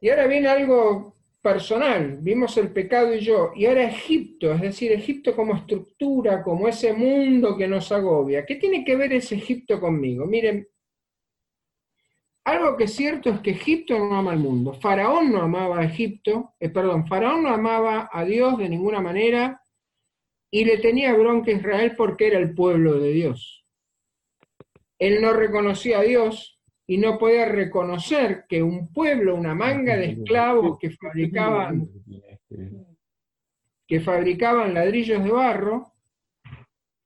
Y 0.00 0.08
ahora 0.08 0.26
viene 0.26 0.48
algo 0.48 1.14
personal, 1.40 2.18
vimos 2.20 2.56
el 2.56 2.72
pecado 2.72 3.14
y 3.14 3.20
yo, 3.20 3.52
y 3.54 3.66
ahora 3.66 3.84
Egipto, 3.84 4.52
es 4.52 4.60
decir, 4.60 4.90
Egipto 4.90 5.36
como 5.36 5.54
estructura, 5.54 6.42
como 6.42 6.66
ese 6.66 6.92
mundo 6.94 7.56
que 7.56 7.68
nos 7.68 7.92
agobia. 7.92 8.44
¿Qué 8.44 8.56
tiene 8.56 8.84
que 8.84 8.96
ver 8.96 9.12
ese 9.12 9.36
Egipto 9.36 9.80
conmigo? 9.80 10.26
Miren, 10.26 10.66
algo 12.42 12.76
que 12.76 12.84
es 12.84 12.92
cierto 12.92 13.30
es 13.30 13.38
que 13.38 13.52
Egipto 13.52 13.96
no 13.96 14.16
ama 14.16 14.32
al 14.32 14.40
mundo. 14.40 14.74
Faraón 14.74 15.30
no 15.30 15.42
amaba 15.42 15.78
a 15.78 15.84
Egipto, 15.84 16.56
eh, 16.58 16.70
perdón, 16.70 17.06
Faraón 17.06 17.44
no 17.44 17.50
amaba 17.50 18.10
a 18.12 18.24
Dios 18.24 18.58
de 18.58 18.68
ninguna 18.68 19.00
manera 19.00 19.61
y 20.54 20.66
le 20.66 20.76
tenía 20.76 21.14
bronca 21.14 21.50
a 21.50 21.54
Israel 21.54 21.94
porque 21.96 22.26
era 22.26 22.38
el 22.38 22.54
pueblo 22.54 23.00
de 23.00 23.10
Dios. 23.10 23.64
Él 24.98 25.22
no 25.22 25.32
reconocía 25.32 26.00
a 26.00 26.02
Dios 26.02 26.60
y 26.86 26.98
no 26.98 27.18
podía 27.18 27.46
reconocer 27.46 28.44
que 28.46 28.62
un 28.62 28.92
pueblo, 28.92 29.34
una 29.34 29.54
manga 29.54 29.96
de 29.96 30.10
esclavos 30.10 30.78
que 30.78 30.90
fabricaban, 30.90 31.88
que 33.86 34.00
fabricaban 34.00 34.74
ladrillos 34.74 35.24
de 35.24 35.30
barro, 35.30 35.94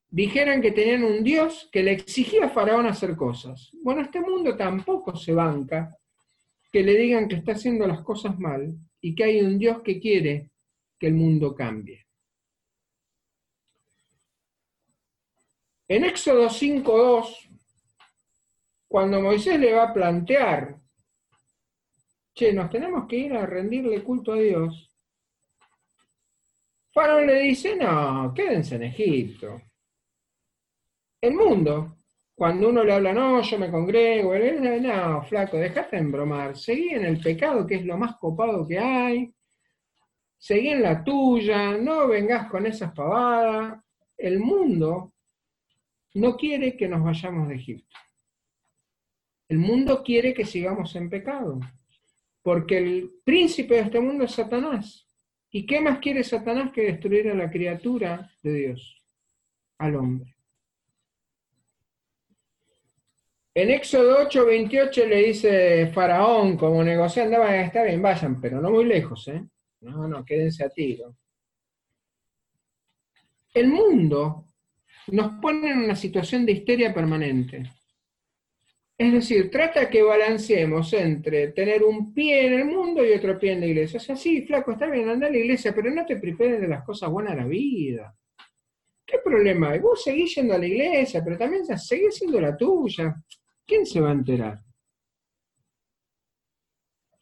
dijeran 0.09 0.61
que 0.61 0.73
tenían 0.73 1.05
un 1.05 1.23
Dios 1.23 1.69
que 1.71 1.85
le 1.85 1.93
exigía 1.93 2.47
a 2.47 2.51
Faraón 2.51 2.87
hacer 2.87 3.15
cosas. 3.15 3.71
Bueno, 3.81 4.03
este 4.03 4.21
mundo 4.21 4.57
tampoco 4.57 5.15
se 5.15 5.33
banca 5.33 5.97
que 6.73 6.83
le 6.83 6.97
digan 6.97 7.29
que 7.29 7.37
está 7.37 7.53
haciendo 7.53 7.87
las 7.87 8.01
cosas 8.01 8.37
mal 8.41 8.75
y 9.01 9.15
que 9.15 9.23
hay 9.23 9.41
un 9.41 9.57
Dios 9.57 9.83
que 9.83 10.01
quiere 10.01 10.51
que 10.99 11.07
el 11.07 11.15
mundo 11.15 11.55
cambie. 11.55 12.06
En 15.89 16.05
Éxodo 16.05 16.49
5.2, 16.49 17.49
cuando 18.89 19.21
Moisés 19.21 19.59
le 19.61 19.73
va 19.73 19.85
a 19.85 19.93
plantear, 19.93 20.77
che, 22.35 22.53
nos 22.53 22.69
tenemos 22.71 23.07
que 23.07 23.17
ir 23.17 23.33
a 23.35 23.47
rendirle 23.47 24.03
culto 24.03 24.33
a 24.33 24.37
Dios, 24.37 24.93
Faraón 26.93 27.27
le 27.27 27.41
dice, 27.41 27.77
no, 27.77 28.33
quédense 28.35 28.77
en 28.77 28.85
Egipto 28.85 29.61
el 31.21 31.35
mundo. 31.35 31.97
Cuando 32.35 32.69
uno 32.69 32.85
le 32.85 32.93
habla, 32.93 33.13
no, 33.15 33.41
yo 33.41 33.59
me 33.59 33.71
congrego, 33.71 34.35
no, 34.37 35.23
flaco, 35.23 35.57
dejate 35.57 35.97
de 35.97 36.03
embromar, 36.03 36.57
seguí 36.57 36.91
en 36.91 37.07
el 37.07 37.19
pecado, 37.19 37.67
que 37.67 37.77
es 37.77 37.85
lo 37.85 37.97
más 37.97 38.17
copado 38.17 38.67
que 38.67 38.79
hay, 38.79 39.35
seguí 40.37 40.69
en 40.69 40.83
la 40.83 41.03
tuya, 41.03 41.79
no 41.79 42.09
vengas 42.09 42.51
con 42.51 42.67
esas 42.67 42.93
pavadas. 42.93 43.83
El 44.19 44.41
mundo 44.41 45.15
no 46.17 46.37
quiere 46.37 46.77
que 46.77 46.89
nos 46.89 47.03
vayamos 47.03 47.49
de 47.49 47.57
Egipto. 47.57 47.97
El 49.49 49.59
mundo 49.59 50.03
quiere 50.03 50.33
que 50.33 50.45
sigamos 50.45 50.97
en 50.97 51.11
pecado, 51.11 51.61
porque 52.43 52.79
el 52.79 53.21
príncipe 53.23 53.75
de 53.75 53.81
este 53.83 54.01
mundo 54.01 54.25
es 54.25 54.33
Satanás. 54.33 55.07
¿Y 55.51 55.67
qué 55.67 55.81
más 55.81 55.99
quiere 55.99 56.25
Satanás 56.25 56.73
que 56.73 56.83
destruir 56.83 57.29
a 57.31 57.35
la 57.35 57.51
criatura 57.51 58.31
de 58.43 58.53
Dios, 58.55 59.03
al 59.79 59.97
hombre? 59.97 60.35
En 63.55 63.71
Éxodo 63.71 64.19
8, 64.27 64.45
28 64.45 65.07
le 65.07 65.17
dice 65.23 65.87
Faraón, 65.89 66.57
como 66.57 66.83
negociando, 66.83 67.39
van 67.39 67.55
a 67.55 67.63
estar 67.63 67.87
bien, 67.87 68.03
vayan, 68.03 68.41
pero 68.41 68.61
no 68.61 68.71
muy 68.71 68.85
lejos, 68.85 69.29
¿eh? 69.29 69.47
No, 69.81 70.09
no, 70.09 70.25
quédense 70.25 70.65
a 70.65 70.71
tiro. 70.71 71.17
El 73.55 73.69
mundo 73.69 74.46
nos 75.09 75.41
pone 75.41 75.71
en 75.71 75.79
una 75.79 75.97
situación 75.97 76.45
de 76.45 76.53
histeria 76.53 76.93
permanente. 76.93 77.73
Es 78.99 79.13
decir, 79.13 79.51
trata 79.51 79.91
que 79.91 80.03
balanceemos 80.03 80.93
entre 80.95 81.49
tener 81.49 81.85
un 81.85 82.15
pie 82.15 82.47
en 82.47 82.55
el 82.55 82.65
mundo 82.65 83.05
y 83.05 83.13
otro 83.13 83.39
pie 83.39 83.53
en 83.53 83.61
la 83.61 83.67
iglesia. 83.67 83.99
O 83.99 84.01
sea, 84.01 84.17
sí, 84.17 84.43
flaco, 84.43 84.73
está 84.73 84.87
bien, 84.87 85.09
anda 85.09 85.27
a 85.27 85.31
la 85.31 85.37
iglesia, 85.37 85.75
pero 85.75 85.91
no 85.91 86.07
te 86.07 86.17
prives 86.17 86.61
de 86.61 86.69
las 86.69 86.83
cosas 86.83 87.11
buenas 87.11 87.35
de 87.35 87.43
la 87.43 87.47
vida. 87.47 88.17
¿Qué 89.05 89.19
problema 89.23 89.71
hay? 89.71 89.81
Vos 89.81 90.03
seguís 90.03 90.35
yendo 90.35 90.55
a 90.55 90.59
la 90.59 90.67
iglesia, 90.67 91.23
pero 91.23 91.37
también 91.37 91.65
seguís 91.79 92.17
siendo 92.17 92.41
la 92.41 92.57
tuya. 92.57 93.15
¿Quién 93.67 93.85
se 93.85 94.01
va 94.01 94.09
a 94.09 94.15
enterar? 94.15 94.61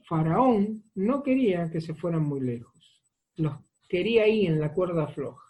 Faraón 0.04 0.84
no 0.94 1.22
quería 1.22 1.70
que 1.70 1.80
se 1.80 1.94
fueran 1.94 2.22
muy 2.22 2.40
lejos, 2.40 3.02
los 3.36 3.56
quería 3.88 4.24
ahí 4.24 4.46
en 4.46 4.60
la 4.60 4.72
cuerda 4.72 5.08
floja. 5.08 5.43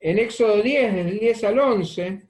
En 0.00 0.18
Éxodo 0.18 0.62
10, 0.62 0.94
del 0.94 1.18
10 1.18 1.44
al 1.44 1.58
11, 1.58 2.28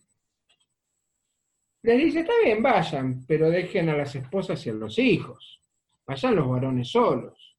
les 1.82 1.98
dice, 1.98 2.20
está 2.20 2.32
bien, 2.44 2.62
vayan, 2.62 3.24
pero 3.26 3.48
dejen 3.48 3.88
a 3.88 3.96
las 3.96 4.14
esposas 4.14 4.64
y 4.66 4.70
a 4.70 4.74
los 4.74 4.98
hijos, 4.98 5.62
vayan 6.06 6.36
los 6.36 6.48
varones 6.48 6.90
solos. 6.90 7.56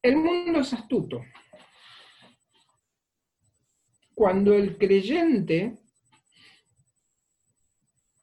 El 0.00 0.16
mundo 0.16 0.60
es 0.60 0.72
astuto 0.72 1.22
cuando 4.16 4.54
el 4.54 4.78
creyente 4.78 5.76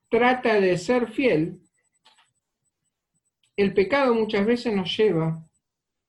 trata 0.10 0.60
de 0.60 0.75
ser 0.79 1.08
fiel, 1.08 1.62
el 3.56 3.75
pecado 3.75 4.15
muchas 4.15 4.43
veces 4.43 4.73
nos 4.73 4.97
lleva 4.97 5.47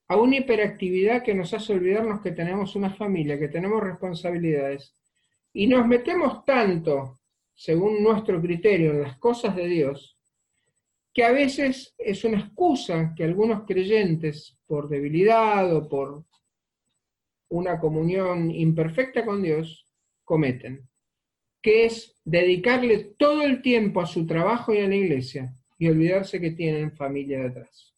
a 0.08 0.16
una 0.16 0.36
hiperactividad 0.36 1.22
que 1.22 1.34
nos 1.34 1.54
hace 1.54 1.72
olvidarnos 1.72 2.20
que 2.20 2.32
tenemos 2.32 2.76
una 2.76 2.90
familia, 2.90 3.38
que 3.38 3.48
tenemos 3.48 3.82
responsabilidades, 3.82 4.94
y 5.52 5.66
nos 5.66 5.86
metemos 5.86 6.44
tanto, 6.44 7.20
según 7.54 8.02
nuestro 8.02 8.40
criterio, 8.40 8.90
en 8.90 9.02
las 9.02 9.18
cosas 9.18 9.54
de 9.56 9.66
Dios, 9.66 10.18
que 11.12 11.24
a 11.24 11.30
veces 11.30 11.94
es 11.96 12.24
una 12.24 12.40
excusa 12.40 13.14
que 13.16 13.24
algunos 13.24 13.64
creyentes, 13.64 14.58
por 14.66 14.88
debilidad 14.88 15.74
o 15.74 15.88
por 15.88 16.24
una 17.50 17.78
comunión 17.78 18.50
imperfecta 18.50 19.24
con 19.24 19.40
Dios, 19.40 19.86
cometen, 20.24 20.88
que 21.62 21.84
es 21.84 22.20
dedicarle 22.24 23.14
todo 23.16 23.42
el 23.42 23.62
tiempo 23.62 24.00
a 24.00 24.06
su 24.06 24.26
trabajo 24.26 24.74
y 24.74 24.80
a 24.80 24.88
la 24.88 24.96
iglesia 24.96 25.54
y 25.78 25.88
olvidarse 25.88 26.40
que 26.40 26.50
tienen 26.50 26.96
familia 26.96 27.44
detrás. 27.44 27.93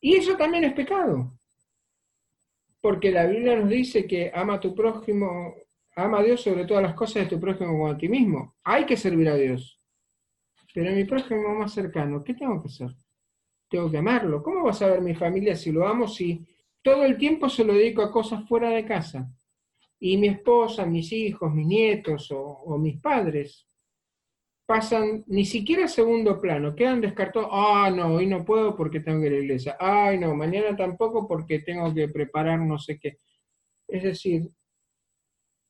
Y 0.00 0.16
eso 0.16 0.36
también 0.36 0.64
es 0.64 0.72
pecado, 0.74 1.38
porque 2.80 3.10
la 3.10 3.26
Biblia 3.26 3.56
nos 3.56 3.68
dice 3.68 4.06
que 4.06 4.30
ama 4.34 4.54
a 4.54 4.60
tu 4.60 4.74
prójimo, 4.74 5.54
ama 5.96 6.20
a 6.20 6.22
Dios 6.22 6.40
sobre 6.40 6.64
todas 6.64 6.82
las 6.82 6.94
cosas 6.94 7.24
de 7.24 7.30
tu 7.30 7.40
prójimo 7.40 7.72
como 7.72 7.88
a 7.88 7.98
ti 7.98 8.08
mismo. 8.08 8.56
Hay 8.62 8.86
que 8.86 8.96
servir 8.96 9.28
a 9.28 9.34
Dios. 9.34 9.80
Pero 10.72 10.92
mi 10.92 11.04
prójimo 11.04 11.54
más 11.54 11.72
cercano, 11.72 12.22
¿qué 12.22 12.34
tengo 12.34 12.62
que 12.62 12.68
hacer? 12.68 12.90
Tengo 13.68 13.90
que 13.90 13.98
amarlo. 13.98 14.42
¿Cómo 14.42 14.64
vas 14.64 14.80
a 14.82 14.88
ver 14.88 15.00
mi 15.00 15.14
familia 15.14 15.56
si 15.56 15.72
lo 15.72 15.86
amo 15.86 16.06
si 16.06 16.46
todo 16.82 17.04
el 17.04 17.18
tiempo 17.18 17.50
se 17.50 17.64
lo 17.64 17.74
dedico 17.74 18.02
a 18.02 18.10
cosas 18.10 18.48
fuera 18.48 18.70
de 18.70 18.84
casa. 18.84 19.30
y 20.00 20.16
mi 20.16 20.28
esposa, 20.28 20.86
mis 20.86 21.12
hijos, 21.12 21.52
mis 21.52 21.66
nietos 21.66 22.30
o, 22.30 22.78
mis 22.78 22.98
padres 23.00 23.67
pasan 24.68 25.24
ni 25.28 25.46
siquiera 25.46 25.86
a 25.86 25.88
segundo 25.88 26.38
plano, 26.38 26.76
quedan 26.76 27.00
descartados, 27.00 27.48
ah, 27.50 27.90
no, 27.90 28.16
hoy 28.16 28.26
no 28.26 28.44
puedo 28.44 28.76
porque 28.76 29.00
tengo 29.00 29.22
que 29.22 29.28
ir 29.28 29.32
a 29.32 29.36
la 29.36 29.42
iglesia, 29.42 29.76
ay, 29.80 30.18
no, 30.18 30.34
mañana 30.34 30.76
tampoco 30.76 31.26
porque 31.26 31.60
tengo 31.60 31.94
que 31.94 32.06
preparar 32.08 32.60
no 32.60 32.78
sé 32.78 32.98
qué. 33.00 33.16
Es 33.88 34.02
decir, 34.02 34.50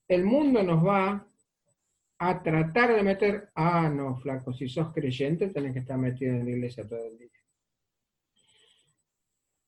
el 0.08 0.24
mundo 0.24 0.64
nos 0.64 0.84
va 0.84 1.24
a 2.18 2.42
tratar 2.42 2.96
de 2.96 3.04
meter, 3.04 3.50
ah, 3.54 3.88
no, 3.88 4.16
flaco, 4.16 4.52
si 4.52 4.68
sos 4.68 4.92
creyente 4.92 5.50
tenés 5.50 5.74
que 5.74 5.78
estar 5.78 5.96
metido 5.96 6.34
en 6.34 6.46
la 6.46 6.50
iglesia 6.50 6.84
todo 6.88 7.06
el 7.06 7.18
día. 7.18 7.28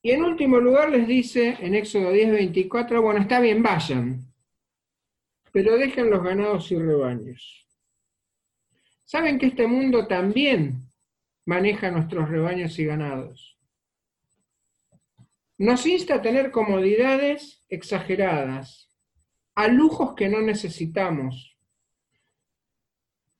Y 0.03 0.11
en 0.11 0.25
último 0.25 0.59
lugar 0.59 0.91
les 0.91 1.07
dice 1.07 1.57
en 1.61 1.77
Éxodo 1.77 2.11
10, 2.11 2.33
24, 2.33 3.01
bueno, 3.01 3.21
está 3.21 3.39
bien, 3.39 3.63
vayan, 3.63 4.25
pero 5.53 5.77
dejen 5.79 6.11
los 6.11 6.21
ganados 6.21 6.73
y 6.73 6.79
rebaños. 6.79 7.70
Saben 9.11 9.41
que 9.41 9.47
este 9.47 9.67
mundo 9.67 10.07
también 10.07 10.89
maneja 11.45 11.91
nuestros 11.91 12.29
rebaños 12.29 12.79
y 12.79 12.85
ganados. 12.85 13.59
Nos 15.59 15.85
insta 15.85 16.15
a 16.15 16.23
tener 16.23 16.53
comodidades 16.53 17.65
exageradas, 17.69 18.89
a 19.57 19.67
lujos 19.67 20.15
que 20.15 20.29
no 20.29 20.41
necesitamos. 20.41 21.59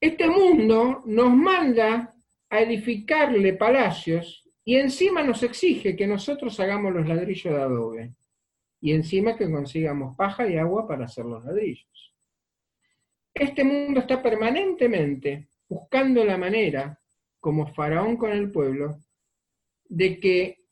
Este 0.01 0.29
mundo 0.29 1.05
nos 1.07 1.33
manda 1.37 2.17
a 2.49 2.61
edificarle 2.61 3.53
palacios 3.53 4.51
y 4.65 4.75
encima 4.75 5.23
nos 5.23 5.41
exige 5.45 5.95
que 5.95 6.09
nosotros 6.09 6.59
hagamos 6.59 6.93
los 6.93 7.07
ladrillos 7.07 7.55
de 7.55 7.63
adobe 7.63 8.15
y 8.81 8.91
encima 8.91 9.37
que 9.37 9.49
consigamos 9.49 10.17
paja 10.17 10.49
y 10.49 10.57
agua 10.57 10.89
para 10.89 11.05
hacer 11.05 11.27
los 11.27 11.45
ladrillos. 11.45 12.13
Este 13.33 13.63
mundo 13.63 14.01
está 14.01 14.21
permanentemente 14.21 15.50
buscando 15.71 16.25
la 16.25 16.37
manera, 16.37 17.01
como 17.39 17.73
faraón 17.73 18.17
con 18.17 18.33
el 18.33 18.51
pueblo, 18.51 18.99
de 19.85 20.19
que 20.19 20.65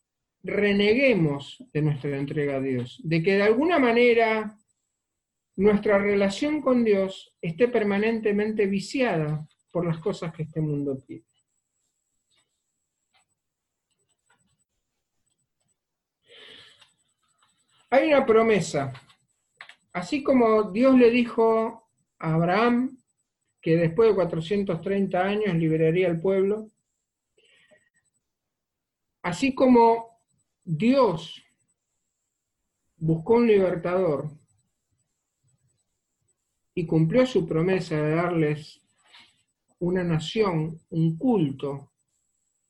reneguemos 0.42 1.64
de 1.72 1.82
nuestra 1.82 2.16
entrega 2.18 2.56
a 2.56 2.60
Dios, 2.60 3.00
de 3.04 3.22
que 3.22 3.36
de 3.36 3.42
alguna 3.44 3.78
manera 3.78 4.58
nuestra 5.54 5.98
relación 5.98 6.60
con 6.60 6.84
Dios 6.84 7.32
esté 7.40 7.68
permanentemente 7.68 8.66
viciada 8.66 9.46
por 9.72 9.86
las 9.86 9.98
cosas 9.98 10.32
que 10.32 10.42
este 10.42 10.60
mundo 10.60 10.98
pide. 11.06 11.24
Hay 17.90 18.08
una 18.08 18.26
promesa. 18.26 18.92
Así 19.92 20.22
como 20.22 20.64
Dios 20.64 20.96
le 20.98 21.10
dijo 21.10 21.88
a 22.18 22.34
Abraham 22.34 22.97
que 23.60 23.76
después 23.76 24.10
de 24.10 24.14
430 24.14 25.20
años 25.20 25.54
liberaría 25.54 26.08
al 26.08 26.20
pueblo, 26.20 26.70
así 29.22 29.54
como 29.54 30.20
Dios 30.64 31.42
buscó 32.96 33.34
un 33.34 33.46
libertador 33.46 34.30
y 36.74 36.86
cumplió 36.86 37.26
su 37.26 37.46
promesa 37.46 37.96
de 37.96 38.14
darles 38.14 38.80
una 39.80 40.04
nación, 40.04 40.80
un 40.90 41.16
culto, 41.16 41.90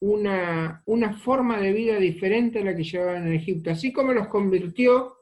una, 0.01 0.83
una 0.87 1.15
forma 1.15 1.61
de 1.61 1.73
vida 1.73 1.97
diferente 1.99 2.61
a 2.61 2.65
la 2.65 2.77
que 2.77 2.85
llevaban 2.85 3.27
en 3.27 3.35
Egipto, 3.35 3.71
así 3.71 3.93
como 3.93 4.13
los 4.13 4.29
convirtió 4.29 5.17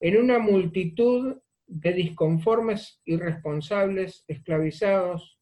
en 0.00 0.16
una 0.16 0.38
multitud 0.38 1.41
de 1.66 1.92
disconformes 1.92 3.00
irresponsables, 3.04 4.24
esclavizados, 4.28 5.38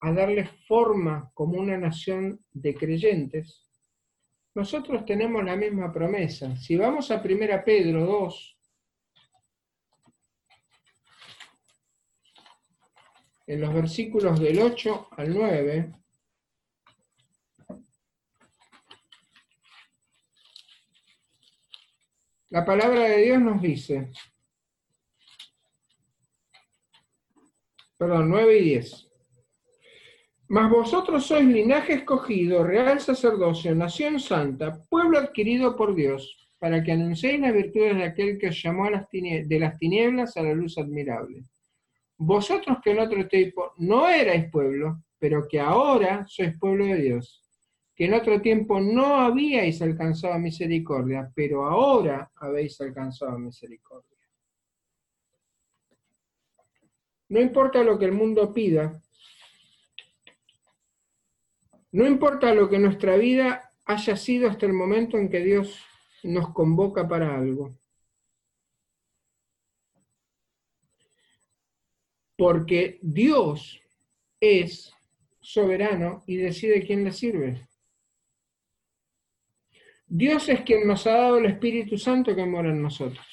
a 0.00 0.12
darles 0.12 0.50
forma 0.66 1.30
como 1.34 1.58
una 1.60 1.78
nación 1.78 2.44
de 2.52 2.74
creyentes, 2.74 3.68
nosotros 4.54 5.04
tenemos 5.04 5.44
la 5.44 5.56
misma 5.56 5.92
promesa. 5.92 6.56
Si 6.56 6.76
vamos 6.76 7.10
a 7.10 7.22
1 7.22 7.64
Pedro 7.64 8.04
2, 8.04 8.58
en 13.46 13.60
los 13.60 13.72
versículos 13.72 14.40
del 14.40 14.58
8 14.58 15.08
al 15.16 15.34
9, 15.34 15.92
La 22.52 22.66
palabra 22.66 23.04
de 23.04 23.22
Dios 23.22 23.40
nos 23.40 23.62
dice, 23.62 24.12
perdón, 28.02 28.30
9 28.30 28.58
y 28.58 28.64
10. 28.64 29.08
Mas 30.48 30.70
vosotros 30.70 31.24
sois 31.24 31.44
linaje 31.46 31.92
escogido, 31.94 32.64
real 32.64 32.98
sacerdocio, 32.98 33.76
nación 33.76 34.18
santa, 34.18 34.82
pueblo 34.90 35.18
adquirido 35.18 35.76
por 35.76 35.94
Dios, 35.94 36.50
para 36.58 36.82
que 36.82 36.90
anunciéis 36.90 37.38
las 37.40 37.54
virtudes 37.54 37.94
de 37.96 38.02
aquel 38.02 38.38
que 38.38 38.48
os 38.48 38.60
llamó 38.60 38.88
de 38.90 39.58
las 39.60 39.78
tinieblas 39.78 40.36
a 40.36 40.42
la 40.42 40.52
luz 40.52 40.78
admirable. 40.78 41.44
Vosotros 42.18 42.78
que 42.82 42.90
en 42.90 42.98
otro 42.98 43.28
tiempo 43.28 43.72
no 43.78 44.08
erais 44.08 44.50
pueblo, 44.50 45.04
pero 45.20 45.46
que 45.48 45.60
ahora 45.60 46.26
sois 46.26 46.58
pueblo 46.58 46.86
de 46.86 46.96
Dios 46.96 47.38
que 47.94 48.06
en 48.06 48.14
otro 48.14 48.40
tiempo 48.40 48.80
no 48.80 49.16
habíais 49.16 49.82
alcanzado 49.82 50.38
misericordia, 50.38 51.30
pero 51.34 51.66
ahora 51.66 52.32
habéis 52.36 52.80
alcanzado 52.80 53.38
misericordia. 53.38 54.11
No 57.32 57.40
importa 57.40 57.82
lo 57.82 57.98
que 57.98 58.04
el 58.04 58.12
mundo 58.12 58.52
pida, 58.52 59.02
no 61.92 62.06
importa 62.06 62.52
lo 62.52 62.68
que 62.68 62.78
nuestra 62.78 63.16
vida 63.16 63.72
haya 63.86 64.18
sido 64.18 64.50
hasta 64.50 64.66
el 64.66 64.74
momento 64.74 65.16
en 65.16 65.30
que 65.30 65.40
Dios 65.40 65.82
nos 66.24 66.52
convoca 66.52 67.08
para 67.08 67.34
algo. 67.34 67.74
Porque 72.36 72.98
Dios 73.00 73.80
es 74.38 74.92
soberano 75.40 76.24
y 76.26 76.36
decide 76.36 76.84
quién 76.86 77.02
le 77.02 77.12
sirve. 77.12 77.66
Dios 80.06 80.50
es 80.50 80.60
quien 80.60 80.86
nos 80.86 81.06
ha 81.06 81.12
dado 81.12 81.38
el 81.38 81.46
Espíritu 81.46 81.96
Santo 81.96 82.36
que 82.36 82.44
mora 82.44 82.68
en 82.68 82.82
nosotros. 82.82 83.31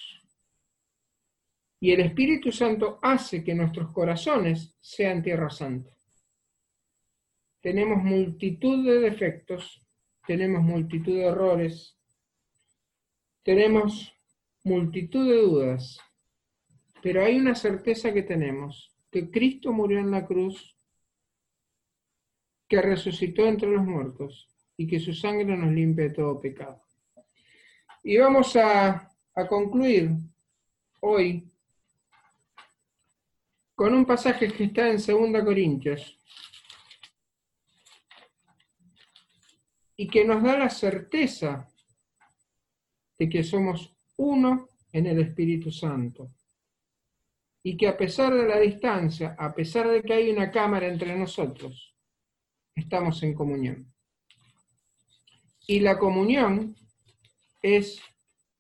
Y 1.80 1.92
el 1.92 2.02
Espíritu 2.02 2.52
Santo 2.52 3.00
hace 3.02 3.44
que 3.44 3.56
nuestros 3.56 3.92
corazones 3.92 4.76
sean 4.82 5.24
tierra 5.24 5.50
santa. 5.50 5.92
Tenemos 7.62 8.04
multitud 8.04 8.86
de 8.86 9.00
defectos, 9.00 9.82
tenemos 10.28 10.62
multitud 10.62 11.16
de 11.16 11.26
errores, 11.26 11.98
tenemos 13.44 14.14
multitud 14.64 15.28
de 15.28 15.42
dudas, 15.42 16.00
pero 17.02 17.24
hay 17.24 17.38
una 17.38 17.56
certeza 17.56 18.14
que 18.14 18.24
tenemos, 18.24 18.94
que 19.10 19.32
Cristo 19.32 19.72
murió 19.72 20.00
en 20.00 20.12
la 20.12 20.26
cruz, 20.26 20.78
que 22.68 22.82
resucitó 22.82 23.48
entre 23.48 23.70
los 23.70 23.86
muertos 23.86 24.50
y 24.78 24.86
que 24.86 25.00
su 25.00 25.14
sangre 25.14 25.58
nos 25.58 25.72
limpie 25.74 26.10
de 26.10 26.16
todo 26.16 26.40
pecado. 26.40 26.82
Y 28.04 28.18
vamos 28.18 28.56
a, 28.56 29.12
a 29.34 29.48
concluir 29.48 30.12
hoy 31.02 31.50
con 33.80 33.94
un 33.94 34.06
pasaje 34.06 34.52
que 34.52 34.66
está 34.66 34.90
en 34.90 34.98
2 34.98 35.42
Corintios 35.42 36.20
y 39.96 40.06
que 40.06 40.26
nos 40.26 40.44
da 40.44 40.58
la 40.58 40.70
certeza 40.70 41.66
de 43.18 43.30
que 43.30 43.42
somos 43.42 43.96
uno 44.18 44.68
en 44.92 45.06
el 45.06 45.22
Espíritu 45.22 45.72
Santo 45.72 46.30
y 47.64 47.78
que 47.78 47.88
a 47.88 47.96
pesar 47.96 48.34
de 48.34 48.50
la 48.50 48.60
distancia, 48.60 49.38
a 49.40 49.56
pesar 49.56 49.88
de 49.88 50.04
que 50.04 50.12
hay 50.12 50.30
una 50.30 50.52
cámara 50.52 50.88
entre 50.88 51.18
nosotros, 51.18 51.96
estamos 52.76 53.24
en 53.24 53.34
comunión. 53.34 53.94
Y 55.68 55.80
la 55.80 55.98
comunión 55.98 56.76
es 57.62 58.02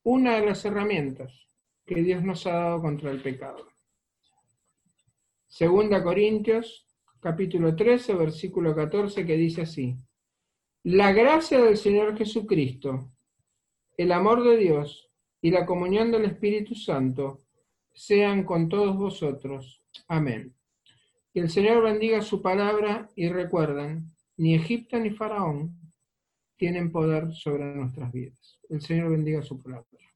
una 0.02 0.36
de 0.36 0.46
las 0.46 0.64
herramientas 0.64 1.46
que 1.86 1.96
Dios 1.96 2.24
nos 2.24 2.48
ha 2.48 2.54
dado 2.54 2.82
contra 2.82 3.12
el 3.12 3.22
pecado. 3.22 3.70
Segunda 5.50 6.04
Corintios, 6.04 6.86
capítulo 7.20 7.76
13, 7.76 8.14
versículo 8.14 8.76
14, 8.76 9.26
que 9.26 9.36
dice 9.36 9.64
así, 9.64 9.98
La 10.84 11.12
gracia 11.12 11.60
del 11.60 11.76
Señor 11.76 12.16
Jesucristo, 12.16 13.12
el 13.98 14.12
amor 14.12 14.44
de 14.44 14.58
Dios 14.58 15.10
y 15.42 15.50
la 15.50 15.66
comunión 15.66 16.12
del 16.12 16.26
Espíritu 16.26 16.76
Santo 16.76 17.42
sean 17.92 18.44
con 18.44 18.70
todos 18.70 18.96
vosotros. 18.96 19.82
Amén. 20.08 20.54
Que 21.34 21.40
el 21.40 21.50
Señor 21.50 21.82
bendiga 21.82 22.22
su 22.22 22.44
palabra 22.44 23.10
y 23.16 23.28
recuerden, 23.28 24.06
ni 24.38 24.54
Egipto 24.54 25.00
ni 25.00 25.10
Faraón 25.10 25.76
tienen 26.58 26.92
poder 26.92 27.34
sobre 27.34 27.74
nuestras 27.74 28.12
vidas. 28.12 28.60
El 28.70 28.82
Señor 28.82 29.10
bendiga 29.10 29.42
su 29.42 29.60
palabra. 29.60 30.09